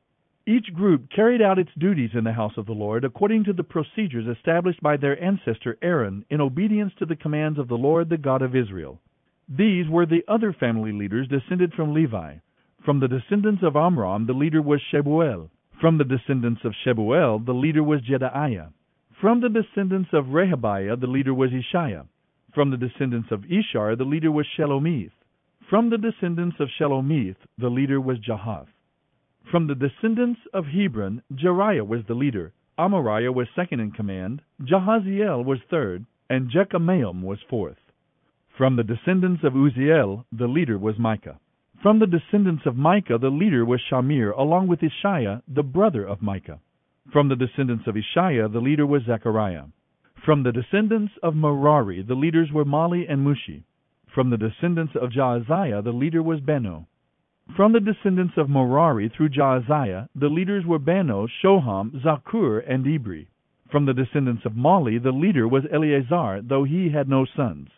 Each 0.48 0.74
group 0.74 1.12
carried 1.16 1.44
out 1.44 1.60
its 1.60 1.70
duties 1.78 2.10
in 2.16 2.24
the 2.24 2.34
house 2.34 2.54
of 2.58 2.66
the 2.66 2.72
Lord 2.72 3.04
according 3.04 3.44
to 3.44 3.54
the 3.54 3.64
procedures 3.64 4.26
established 4.36 4.82
by 4.82 4.98
their 4.98 5.24
ancestor 5.24 5.78
Aaron 5.84 6.26
in 6.32 6.42
obedience 6.42 6.94
to 6.98 7.06
the 7.06 7.16
commands 7.16 7.60
of 7.60 7.68
the 7.68 7.78
Lord 7.78 8.10
the 8.10 8.18
God 8.18 8.42
of 8.42 8.56
Israel. 8.56 9.00
These 9.48 9.88
were 9.88 10.08
the 10.08 10.24
other 10.28 10.54
family 10.60 10.92
leaders 10.92 11.28
descended 11.28 11.72
from 11.76 11.94
Levi. 11.94 12.38
From 12.84 13.00
the 13.00 13.08
descendants 13.08 13.62
of 13.62 13.76
Amram, 13.76 14.26
the 14.26 14.34
leader 14.34 14.64
was 14.64 14.82
Shebuel. 14.92 15.52
From 15.80 16.00
the 16.00 16.04
descendants 16.04 16.62
of 16.64 16.74
Shebuel, 16.84 17.46
the 17.46 17.54
leader 17.54 17.84
was 17.84 18.02
Jedaiah. 18.02 18.74
From 19.22 19.42
the 19.42 19.50
descendants 19.50 20.12
of 20.14 20.28
Rehabiah, 20.28 20.98
the 20.98 21.08
leader 21.08 21.34
was 21.34 21.52
Isshiah. 21.52 22.06
From 22.54 22.72
the 22.72 22.78
descendants 22.78 23.30
of 23.32 23.42
Izhar, 23.42 23.98
the 23.98 24.06
leader 24.06 24.32
was 24.32 24.48
Shelomith. 24.58 25.12
From 25.70 25.90
the 25.90 25.98
descendants 25.98 26.56
of 26.62 26.70
Shelomith, 26.80 27.36
the 27.58 27.68
leader 27.70 28.00
was 28.00 28.18
Jahath. 28.20 28.70
From 29.52 29.68
the 29.68 29.76
descendants 29.76 30.40
of 30.54 30.68
Hebron, 30.68 31.22
Jeriah 31.34 31.86
was 31.86 32.06
the 32.08 32.14
leader, 32.14 32.54
Amariah 32.78 33.34
was 33.34 33.50
second 33.54 33.82
in 33.82 33.92
command, 33.92 34.42
Jahaziel 34.62 35.44
was 35.44 35.60
third, 35.70 36.06
and 36.30 36.50
Jekameam 36.50 37.22
was 37.22 37.40
fourth. 37.50 37.92
From 38.58 38.78
the 38.78 38.86
descendants 38.86 39.44
of 39.44 39.52
Uzziel, 39.52 40.24
the 40.32 40.48
leader 40.48 40.78
was 40.78 40.98
Micah. 40.98 41.42
From 41.84 42.00
the 42.00 42.08
descendants 42.08 42.66
of 42.66 42.78
Micah, 42.78 43.18
the 43.18 43.30
leader 43.30 43.66
was 43.66 43.82
Shamir, 43.92 44.32
along 44.32 44.68
with 44.68 44.80
Isshiah, 44.80 45.42
the 45.46 45.64
brother 45.64 46.06
of 46.06 46.22
Micah. 46.22 46.62
From 47.12 47.28
the 47.28 47.36
descendants 47.36 47.88
of 47.88 47.96
Isshiah, 47.96 48.52
the 48.52 48.60
leader 48.60 48.86
was 48.86 49.04
Zechariah. 49.04 49.66
From 50.26 50.44
the 50.44 50.52
descendants 50.52 51.14
of 51.24 51.36
Merari, 51.36 52.02
the 52.02 52.14
leaders 52.14 52.52
were 52.52 52.66
Mahli 52.66 53.06
and 53.10 53.26
Mushi. 53.26 53.64
From 54.14 54.30
the 54.30 54.38
descendants 54.38 54.96
of 54.96 55.12
Jaaziah, 55.12 55.84
the 55.84 55.94
leader 55.94 56.22
was 56.22 56.40
Beno. 56.42 56.86
From 57.56 57.72
the 57.72 57.80
descendants 57.80 58.38
of 58.38 58.50
Merari 58.50 59.10
through 59.10 59.30
Jaaziah, 59.30 60.08
the 60.14 60.30
leaders 60.30 60.66
were 60.66 60.78
Beno, 60.78 61.28
Shoham, 61.42 61.92
Zaccur, 62.04 62.64
and 62.68 62.86
Ibri. 62.86 63.28
From 63.72 63.86
the 63.86 63.94
descendants 63.94 64.46
of 64.46 64.54
Mahli, 64.54 65.02
the 65.02 65.12
leader 65.12 65.48
was 65.48 65.66
Eleazar, 65.72 66.42
though 66.42 66.64
he 66.64 66.90
had 66.90 67.08
no 67.08 67.26
sons. 67.26 67.70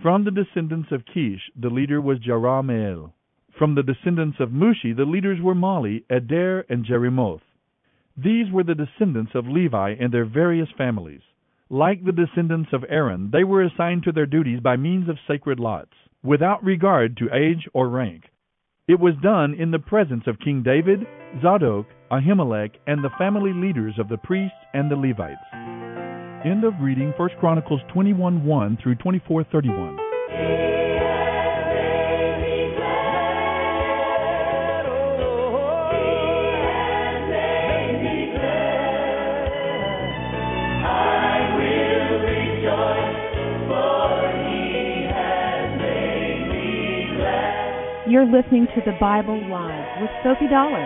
From 0.00 0.24
the 0.24 0.30
descendants 0.30 0.90
of 0.90 1.04
Kish, 1.04 1.50
the 1.54 1.70
leader 1.70 2.00
was 2.00 2.18
Jerahmeel. 2.20 3.12
From 3.58 3.74
the 3.74 3.82
descendants 3.82 4.40
of 4.40 4.50
Mushi, 4.50 4.96
the 4.96 5.04
leaders 5.04 5.40
were 5.40 5.54
Mahli, 5.54 6.04
Eder, 6.08 6.64
and 6.68 6.84
Jerimoth. 6.84 7.42
These 8.16 8.50
were 8.52 8.64
the 8.64 8.74
descendants 8.74 9.32
of 9.34 9.48
Levi 9.48 9.94
and 9.98 10.12
their 10.12 10.26
various 10.26 10.68
families. 10.76 11.22
Like 11.70 12.04
the 12.04 12.12
descendants 12.12 12.70
of 12.72 12.84
Aaron, 12.88 13.30
they 13.32 13.44
were 13.44 13.62
assigned 13.62 14.02
to 14.04 14.12
their 14.12 14.26
duties 14.26 14.60
by 14.60 14.76
means 14.76 15.08
of 15.08 15.16
sacred 15.26 15.58
lots, 15.58 15.92
without 16.22 16.62
regard 16.62 17.16
to 17.16 17.34
age 17.34 17.66
or 17.72 17.88
rank. 17.88 18.24
It 18.86 19.00
was 19.00 19.14
done 19.22 19.54
in 19.54 19.70
the 19.70 19.78
presence 19.78 20.26
of 20.26 20.38
King 20.40 20.62
David, 20.62 21.06
Zadok, 21.40 21.86
Ahimelech, 22.10 22.72
and 22.86 23.02
the 23.02 23.10
family 23.16 23.52
leaders 23.54 23.94
of 23.98 24.08
the 24.08 24.18
priests 24.18 24.56
and 24.74 24.90
the 24.90 24.96
Levites. 24.96 25.40
End 26.44 26.64
of 26.64 26.74
reading 26.80 27.14
1 27.16 27.30
Chronicles 27.40 27.80
21 27.92 28.44
1 28.44 28.78
through 28.82 28.96
24 28.96 29.44
You're 48.12 48.26
listening 48.26 48.66
to 48.74 48.82
the 48.84 48.92
Bible 49.00 49.40
Live 49.48 50.02
with 50.02 50.10
Sophie 50.22 50.46
Dollar. 50.50 50.84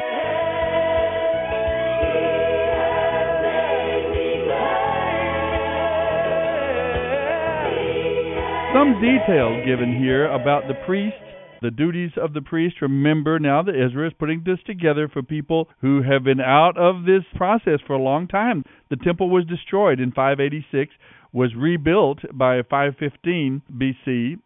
Some 8.73 9.03
details 9.03 9.67
given 9.67 9.99
here 9.99 10.31
about 10.31 10.69
the 10.69 10.75
priest, 10.87 11.17
the 11.63 11.73
duties 11.73 12.13
of 12.17 12.33
the 12.33 12.43
priest. 12.43 12.77
Remember 12.81 13.41
now 13.41 13.61
that 13.61 13.75
Israel 13.75 14.07
is 14.07 14.15
putting 14.17 14.45
this 14.47 14.61
together 14.65 15.09
for 15.13 15.21
people 15.21 15.69
who 15.81 16.03
have 16.03 16.23
been 16.23 16.41
out 16.41 16.79
of 16.79 17.07
this 17.07 17.25
process 17.35 17.81
for 17.89 17.95
a 17.95 18.01
long 18.01 18.29
time. 18.29 18.63
The 18.89 18.97
temple 19.03 19.31
was 19.31 19.45
destroyed 19.47 19.99
in 19.99 20.13
586, 20.13 20.95
was 21.33 21.51
rebuilt 21.57 22.21
by 22.33 22.63
515 22.63 23.63
BC. 23.77 24.37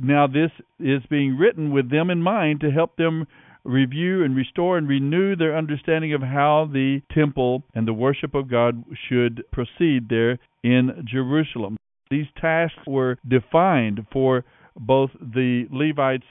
Now 0.00 0.26
this 0.26 0.50
is 0.78 1.02
being 1.10 1.36
written 1.36 1.70
with 1.70 1.90
them 1.90 2.10
in 2.10 2.22
mind 2.22 2.60
to 2.60 2.70
help 2.70 2.96
them 2.96 3.26
review 3.64 4.24
and 4.24 4.34
restore 4.34 4.76
and 4.78 4.88
renew 4.88 5.36
their 5.36 5.56
understanding 5.56 6.12
of 6.14 6.22
how 6.22 6.68
the 6.72 7.00
temple 7.12 7.62
and 7.74 7.86
the 7.86 7.92
worship 7.92 8.34
of 8.34 8.50
God 8.50 8.84
should 9.08 9.44
proceed 9.52 10.08
there 10.08 10.38
in 10.62 11.04
Jerusalem. 11.04 11.76
These 12.10 12.26
tasks 12.40 12.78
were 12.86 13.18
defined 13.26 14.06
for 14.12 14.44
both 14.76 15.10
the 15.20 15.66
Levites 15.70 16.26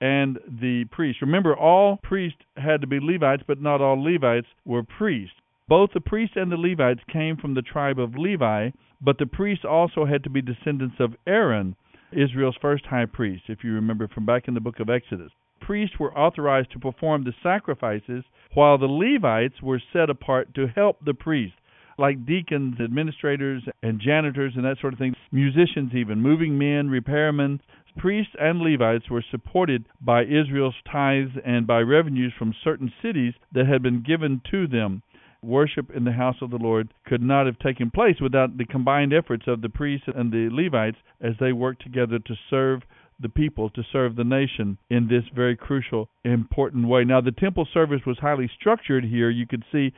and 0.00 0.38
the 0.48 0.84
priests. 0.90 1.20
Remember, 1.20 1.54
all 1.54 1.98
priests 2.02 2.40
had 2.56 2.80
to 2.80 2.86
be 2.86 2.98
Levites, 3.00 3.42
but 3.46 3.60
not 3.60 3.80
all 3.80 4.02
Levites 4.02 4.48
were 4.64 4.82
priests. 4.82 5.36
Both 5.68 5.90
the 5.92 6.00
priests 6.00 6.36
and 6.36 6.50
the 6.50 6.56
Levites 6.56 7.00
came 7.12 7.36
from 7.36 7.54
the 7.54 7.62
tribe 7.62 7.98
of 7.98 8.16
Levi, 8.16 8.70
but 9.00 9.18
the 9.18 9.26
priests 9.26 9.64
also 9.64 10.04
had 10.04 10.24
to 10.24 10.30
be 10.30 10.42
descendants 10.42 10.96
of 10.98 11.14
Aaron, 11.26 11.76
Israel's 12.12 12.56
first 12.60 12.86
high 12.86 13.06
priest, 13.06 13.44
if 13.48 13.64
you 13.64 13.72
remember 13.74 14.08
from 14.08 14.26
back 14.26 14.48
in 14.48 14.54
the 14.54 14.60
book 14.60 14.80
of 14.80 14.90
Exodus. 14.90 15.32
Priests 15.60 15.98
were 15.98 16.16
authorized 16.16 16.72
to 16.72 16.78
perform 16.78 17.24
the 17.24 17.34
sacrifices, 17.42 18.24
while 18.54 18.78
the 18.78 18.86
Levites 18.86 19.62
were 19.62 19.82
set 19.92 20.10
apart 20.10 20.54
to 20.54 20.66
help 20.66 21.04
the 21.04 21.14
priests 21.14 21.56
like 22.00 22.24
deacons, 22.26 22.80
administrators, 22.80 23.62
and 23.82 24.00
janitors, 24.00 24.54
and 24.56 24.64
that 24.64 24.78
sort 24.80 24.94
of 24.94 24.98
thing, 24.98 25.14
musicians, 25.30 25.92
even, 25.94 26.20
moving 26.20 26.58
men, 26.58 26.88
repairmen. 26.88 27.60
Priests 27.96 28.32
and 28.40 28.60
Levites 28.60 29.10
were 29.10 29.24
supported 29.30 29.84
by 30.00 30.22
Israel's 30.22 30.74
tithes 30.90 31.32
and 31.44 31.66
by 31.66 31.80
revenues 31.80 32.32
from 32.38 32.54
certain 32.64 32.92
cities 33.02 33.34
that 33.52 33.66
had 33.66 33.82
been 33.82 34.02
given 34.02 34.40
to 34.50 34.66
them. 34.66 35.02
Worship 35.42 35.90
in 35.94 36.04
the 36.04 36.12
house 36.12 36.36
of 36.42 36.50
the 36.50 36.58
Lord 36.58 36.92
could 37.06 37.22
not 37.22 37.46
have 37.46 37.58
taken 37.58 37.90
place 37.90 38.16
without 38.20 38.58
the 38.58 38.66
combined 38.66 39.14
efforts 39.14 39.44
of 39.46 39.62
the 39.62 39.70
priests 39.70 40.06
and 40.14 40.30
the 40.30 40.48
Levites 40.50 40.98
as 41.20 41.34
they 41.40 41.52
worked 41.52 41.82
together 41.82 42.18
to 42.18 42.34
serve 42.50 42.82
the 43.18 43.28
people, 43.28 43.70
to 43.70 43.82
serve 43.92 44.16
the 44.16 44.24
nation 44.24 44.78
in 44.88 45.08
this 45.08 45.24
very 45.34 45.56
crucial, 45.56 46.08
important 46.24 46.88
way. 46.88 47.04
Now, 47.04 47.20
the 47.20 47.32
temple 47.32 47.66
service 47.72 48.00
was 48.06 48.18
highly 48.18 48.50
structured 48.58 49.04
here. 49.04 49.30
You 49.30 49.46
could 49.46 49.64
see 49.70 49.92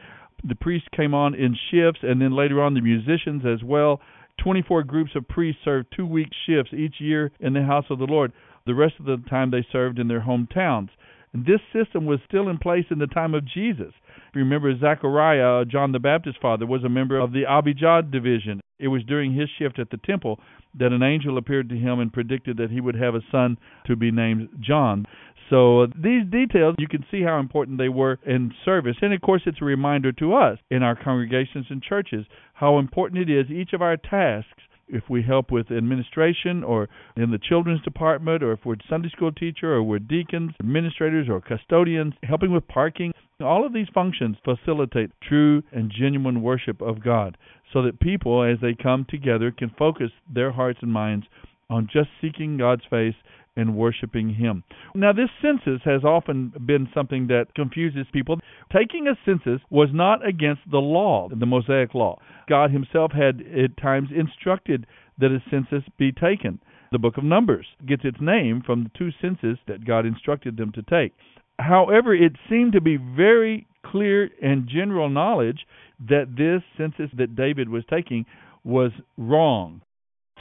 the 0.45 0.55
priests 0.55 0.89
came 0.95 1.15
on 1.15 1.35
in 1.35 1.57
shifts, 1.71 2.01
and 2.03 2.21
then 2.21 2.33
later 2.33 2.63
on 2.63 2.75
the 2.75 2.81
musicians 2.81 3.45
as 3.47 3.63
well. 3.63 4.01
24 4.43 4.83
groups 4.85 5.13
of 5.15 5.29
priests 5.29 5.61
served 5.65 5.89
two 5.95 6.07
week 6.07 6.29
shifts 6.47 6.73
each 6.73 7.01
year 7.01 7.31
in 7.39 7.53
the 7.53 7.63
house 7.63 7.85
of 7.91 7.99
the 7.99 8.07
Lord. 8.07 8.33
The 8.67 8.75
rest 8.75 8.95
of 8.99 9.07
the 9.07 9.23
time 9.29 9.51
they 9.51 9.67
served 9.71 9.99
in 9.99 10.09
their 10.09 10.23
hometowns. 10.23 10.89
And 11.33 11.47
this 11.47 11.61
system 11.73 12.07
was 12.07 12.21
still 12.27 12.49
in 12.49 12.59
place 12.59 12.87
in 12.91 12.99
the 12.99 13.07
time 13.07 13.35
of 13.35 13.47
Jesus. 13.47 13.93
Remember, 14.35 14.77
Zechariah, 14.79 15.61
uh, 15.61 15.65
John 15.65 15.93
the 15.93 15.99
Baptist's 15.99 16.41
father, 16.41 16.67
was 16.67 16.85
a 16.85 16.89
member 16.89 17.19
of 17.19 17.33
the 17.33 17.45
Abijah 17.49 18.03
division. 18.11 18.61
It 18.79 18.89
was 18.89 19.03
during 19.05 19.35
his 19.35 19.49
shift 19.59 19.79
at 19.79 19.91
the 19.91 19.99
temple 19.99 20.41
that 20.79 20.93
an 20.93 21.03
angel 21.03 21.39
appeared 21.39 21.69
to 21.69 21.77
him 21.77 22.01
and 22.01 22.13
predicted 22.13 22.57
that 22.57 22.71
he 22.71 22.81
would 22.81 22.95
have 22.95 23.15
a 23.15 23.21
son 23.31 23.59
to 23.87 23.95
be 23.95 24.11
named 24.11 24.49
John. 24.61 25.07
So 25.51 25.83
uh, 25.83 25.87
these 25.95 26.25
details, 26.31 26.77
you 26.79 26.89
can 26.89 27.05
see 27.11 27.23
how 27.23 27.39
important 27.39 27.77
they 27.77 27.91
were 27.91 28.19
in 28.27 28.53
service. 28.65 28.97
And 29.03 29.13
of 29.13 29.21
course, 29.21 29.43
it's 29.45 29.61
a 29.61 29.67
reminder 29.67 30.11
to 30.13 30.35
us 30.35 30.59
in 30.71 30.83
our 30.83 30.97
congregations 30.97 31.67
and 31.69 31.83
churches 31.83 32.25
how 32.55 32.79
important 32.79 33.29
it 33.29 33.31
is 33.31 33.51
each 33.51 33.75
of 33.75 33.83
our 33.83 33.99
tasks 33.99 34.63
if 34.93 35.05
we 35.09 35.23
help 35.23 35.51
with 35.51 35.71
administration 35.71 36.63
or 36.63 36.89
in 37.17 37.31
the 37.31 37.39
children's 37.39 37.83
department, 37.83 38.43
or 38.43 38.53
if 38.53 38.61
we're 38.65 38.77
Sunday 38.89 39.09
school 39.09 39.33
teacher, 39.33 39.73
or 39.73 39.83
we're 39.83 39.99
deacons, 39.99 40.53
administrators, 40.61 41.29
or 41.29 41.41
custodians, 41.41 42.15
helping 42.23 42.53
with 42.53 42.69
parking, 42.69 43.13
all 43.41 43.67
of 43.67 43.73
these 43.73 43.89
functions 43.93 44.37
facilitate 44.45 45.11
true 45.27 45.63
and 45.73 45.91
genuine 45.91 46.43
worship 46.43 46.81
of 46.81 47.03
God 47.03 47.37
so 47.73 47.83
that 47.83 48.01
people, 48.01 48.45
as 48.45 48.59
they 48.61 48.75
come 48.81 49.07
together, 49.09 49.51
can 49.51 49.71
focus 49.79 50.11
their 50.33 50.53
hearts 50.53 50.79
and 50.83 50.93
minds 50.93 51.27
on 51.71 51.89
just 51.93 52.11
seeking 52.21 52.59
God's 52.59 52.85
face 52.91 53.15
and 53.57 53.77
worshiping 53.77 54.35
Him. 54.35 54.65
Now, 54.95 55.13
this 55.13 55.29
census 55.41 55.83
has 55.85 56.05
often 56.05 56.53
been 56.67 56.89
something 56.95 57.27
that 57.29 57.55
confuses 57.55 58.07
people. 58.13 58.41
Taking 58.73 59.09
a 59.09 59.19
census 59.25 59.61
was 59.71 59.89
not 59.93 60.27
against 60.27 60.63
the 60.71 60.79
law, 60.79 61.29
the 61.29 61.47
Mosaic 61.47 61.95
law. 61.95 62.19
God 62.49 62.71
Himself 62.71 63.13
had 63.13 63.43
at 63.43 63.77
times 63.77 64.09
instructed 64.15 64.87
that 65.19 65.31
a 65.31 65.43
census 65.51 65.85
be 65.99 66.13
taken. 66.13 66.61
The 66.93 66.99
book 66.99 67.17
of 67.17 67.25
Numbers 67.25 67.67
gets 67.87 68.05
its 68.05 68.19
name 68.21 68.63
from 68.65 68.85
the 68.85 68.91
two 68.99 69.11
censuses 69.21 69.59
that 69.67 69.87
God 69.87 70.05
instructed 70.05 70.57
them 70.57 70.73
to 70.73 70.83
take. 70.83 71.13
However, 71.59 72.15
it 72.15 72.33
seemed 72.49 72.73
to 72.73 72.81
be 72.81 72.97
very 72.97 73.67
clear 73.85 74.31
and 74.43 74.69
general 74.69 75.09
knowledge 75.09 75.67
that 76.09 76.37
this 76.37 76.63
census 76.77 77.11
that 77.17 77.37
David 77.37 77.69
was 77.69 77.85
taking 77.89 78.27
was 78.65 78.93
wrong. 79.17 79.81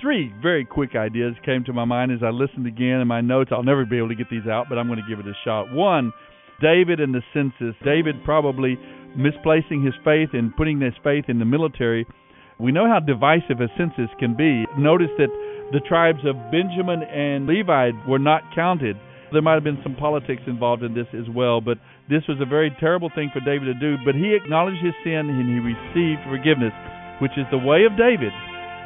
Three 0.02 0.34
very 0.42 0.66
quick 0.66 0.96
ideas 0.96 1.36
came 1.46 1.64
to 1.66 1.74
my 1.74 1.86
mind 1.86 2.12
as 2.12 2.24
I 2.26 2.30
listened 2.30 2.66
again 2.66 3.02
in 3.02 3.08
my 3.08 3.22
notes. 3.22 3.52
I'll 3.54 3.62
never 3.62 3.86
be 3.86 4.00
able 4.00 4.10
to 4.10 4.16
get 4.16 4.32
these 4.32 4.48
out, 4.50 4.66
but 4.68 4.80
I'm 4.80 4.88
going 4.88 4.98
to 4.98 5.08
give 5.08 5.20
it 5.20 5.30
a 5.30 5.38
shot. 5.46 5.72
One, 5.72 6.12
David 6.60 7.00
and 7.00 7.14
the 7.14 7.22
census. 7.34 7.76
David 7.86 8.16
probably 8.26 8.80
misplacing 9.16 9.86
his 9.86 9.94
faith 10.04 10.30
and 10.34 10.56
putting 10.56 10.82
his 10.82 10.96
faith 11.04 11.26
in 11.28 11.38
the 11.38 11.46
military. 11.46 12.08
We 12.60 12.72
know 12.72 12.90
how 12.90 13.00
divisive 13.00 13.62
a 13.62 13.70
census 13.78 14.10
can 14.18 14.36
be. 14.36 14.66
Notice 14.76 15.14
that 15.20 15.30
the 15.72 15.82
tribes 15.88 16.26
of 16.26 16.36
Benjamin 16.52 17.04
and 17.04 17.46
Levi 17.46 17.92
were 18.08 18.20
not 18.20 18.42
counted. 18.56 18.98
There 19.32 19.42
might 19.42 19.54
have 19.54 19.64
been 19.64 19.82
some 19.84 19.96
politics 19.96 20.42
involved 20.48 20.82
in 20.82 20.96
this 20.96 21.08
as 21.14 21.30
well, 21.30 21.62
but 21.62 21.78
this 22.10 22.24
was 22.28 22.42
a 22.42 22.46
very 22.46 22.76
terrible 22.80 23.12
thing 23.14 23.30
for 23.32 23.40
David 23.40 23.66
to 23.66 23.78
do. 23.78 24.02
But 24.04 24.16
he 24.16 24.34
acknowledged 24.34 24.84
his 24.84 24.98
sin 25.04 25.30
and 25.30 25.46
he 25.46 25.62
received 25.62 26.26
forgiveness, 26.26 26.74
which 27.22 27.38
is 27.38 27.46
the 27.52 27.62
way 27.62 27.86
of 27.86 27.96
David. 27.98 28.34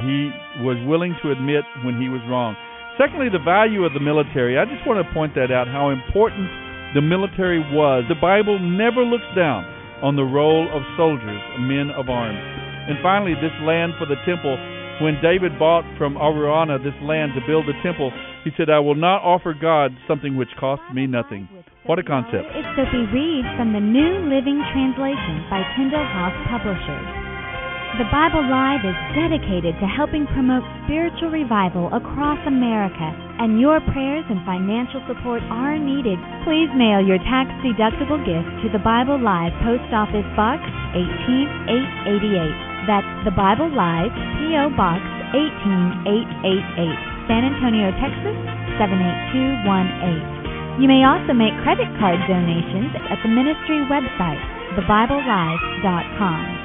He 0.04 0.32
was 0.64 0.76
willing 0.88 1.16
to 1.24 1.32
admit 1.32 1.64
when 1.84 2.00
he 2.00 2.10
was 2.10 2.22
wrong. 2.28 2.56
Secondly, 2.98 3.28
the 3.28 3.44
value 3.44 3.84
of 3.84 3.94
the 3.94 4.00
military. 4.00 4.58
I 4.58 4.64
just 4.64 4.88
want 4.88 5.04
to 5.04 5.08
point 5.14 5.36
that 5.36 5.52
out 5.52 5.68
how 5.68 5.92
important 5.92 6.48
the 6.96 7.04
military 7.04 7.60
was. 7.60 8.08
The 8.08 8.20
Bible 8.20 8.56
never 8.60 9.04
looks 9.04 9.28
down 9.36 9.68
on 10.00 10.16
the 10.16 10.24
role 10.24 10.68
of 10.72 10.84
soldiers, 10.96 11.44
men 11.60 11.92
of 11.92 12.08
arms. 12.08 12.40
And 12.88 12.96
finally, 13.04 13.36
this 13.36 13.56
land 13.64 14.00
for 14.00 14.08
the 14.08 14.20
temple. 14.24 14.56
When 15.04 15.20
David 15.20 15.60
bought 15.60 15.84
from 16.00 16.16
Araunah 16.16 16.80
this 16.80 16.96
land 17.04 17.36
to 17.36 17.44
build 17.44 17.68
the 17.68 17.76
temple, 17.84 18.16
he 18.48 18.52
said, 18.56 18.70
I 18.70 18.80
will 18.80 18.96
not 18.96 19.28
offer 19.28 19.52
God 19.52 19.92
something 20.08 20.38
which 20.38 20.56
cost 20.56 20.82
me 20.94 21.04
nothing. 21.04 21.50
What 21.84 22.00
a 22.00 22.04
concept. 22.04 22.48
It's 22.56 22.72
Sophie 22.80 23.04
Reed 23.12 23.44
from 23.60 23.76
the 23.76 23.84
New 23.84 24.24
Living 24.32 24.64
Translation 24.72 25.44
by 25.52 25.68
Tyndale 25.76 26.08
House 26.08 26.38
Publishers. 26.48 27.35
The 27.96 28.04
Bible 28.12 28.44
Live 28.44 28.84
is 28.84 28.98
dedicated 29.16 29.80
to 29.80 29.88
helping 29.88 30.28
promote 30.36 30.68
spiritual 30.84 31.32
revival 31.32 31.88
across 31.96 32.36
America, 32.44 33.08
and 33.40 33.56
your 33.62 33.80
prayers 33.94 34.26
and 34.28 34.44
financial 34.44 35.00
support 35.08 35.40
are 35.48 35.80
needed. 35.80 36.20
Please 36.44 36.68
mail 36.76 37.00
your 37.00 37.24
tax 37.24 37.48
deductible 37.64 38.20
gift 38.26 38.52
to 38.66 38.70
the 38.74 38.84
Bible 38.84 39.16
Live 39.16 39.56
Post 39.64 39.88
Office 39.96 40.28
Box 40.36 40.60
18888. 40.92 42.52
That's 42.90 43.08
the 43.24 43.32
Bible 43.32 43.72
Live 43.72 44.12
P.O. 44.44 44.76
Box 44.76 45.00
18888, 45.32 47.32
San 47.32 47.48
Antonio, 47.48 47.96
Texas 47.96 48.36
78218. 48.76 50.84
You 50.84 50.92
may 50.92 51.08
also 51.08 51.32
make 51.32 51.56
credit 51.64 51.88
card 51.96 52.20
donations 52.28 52.92
at 53.08 53.24
the 53.24 53.32
ministry 53.32 53.88
website, 53.88 54.44
thebiblelive.com. 54.76 56.65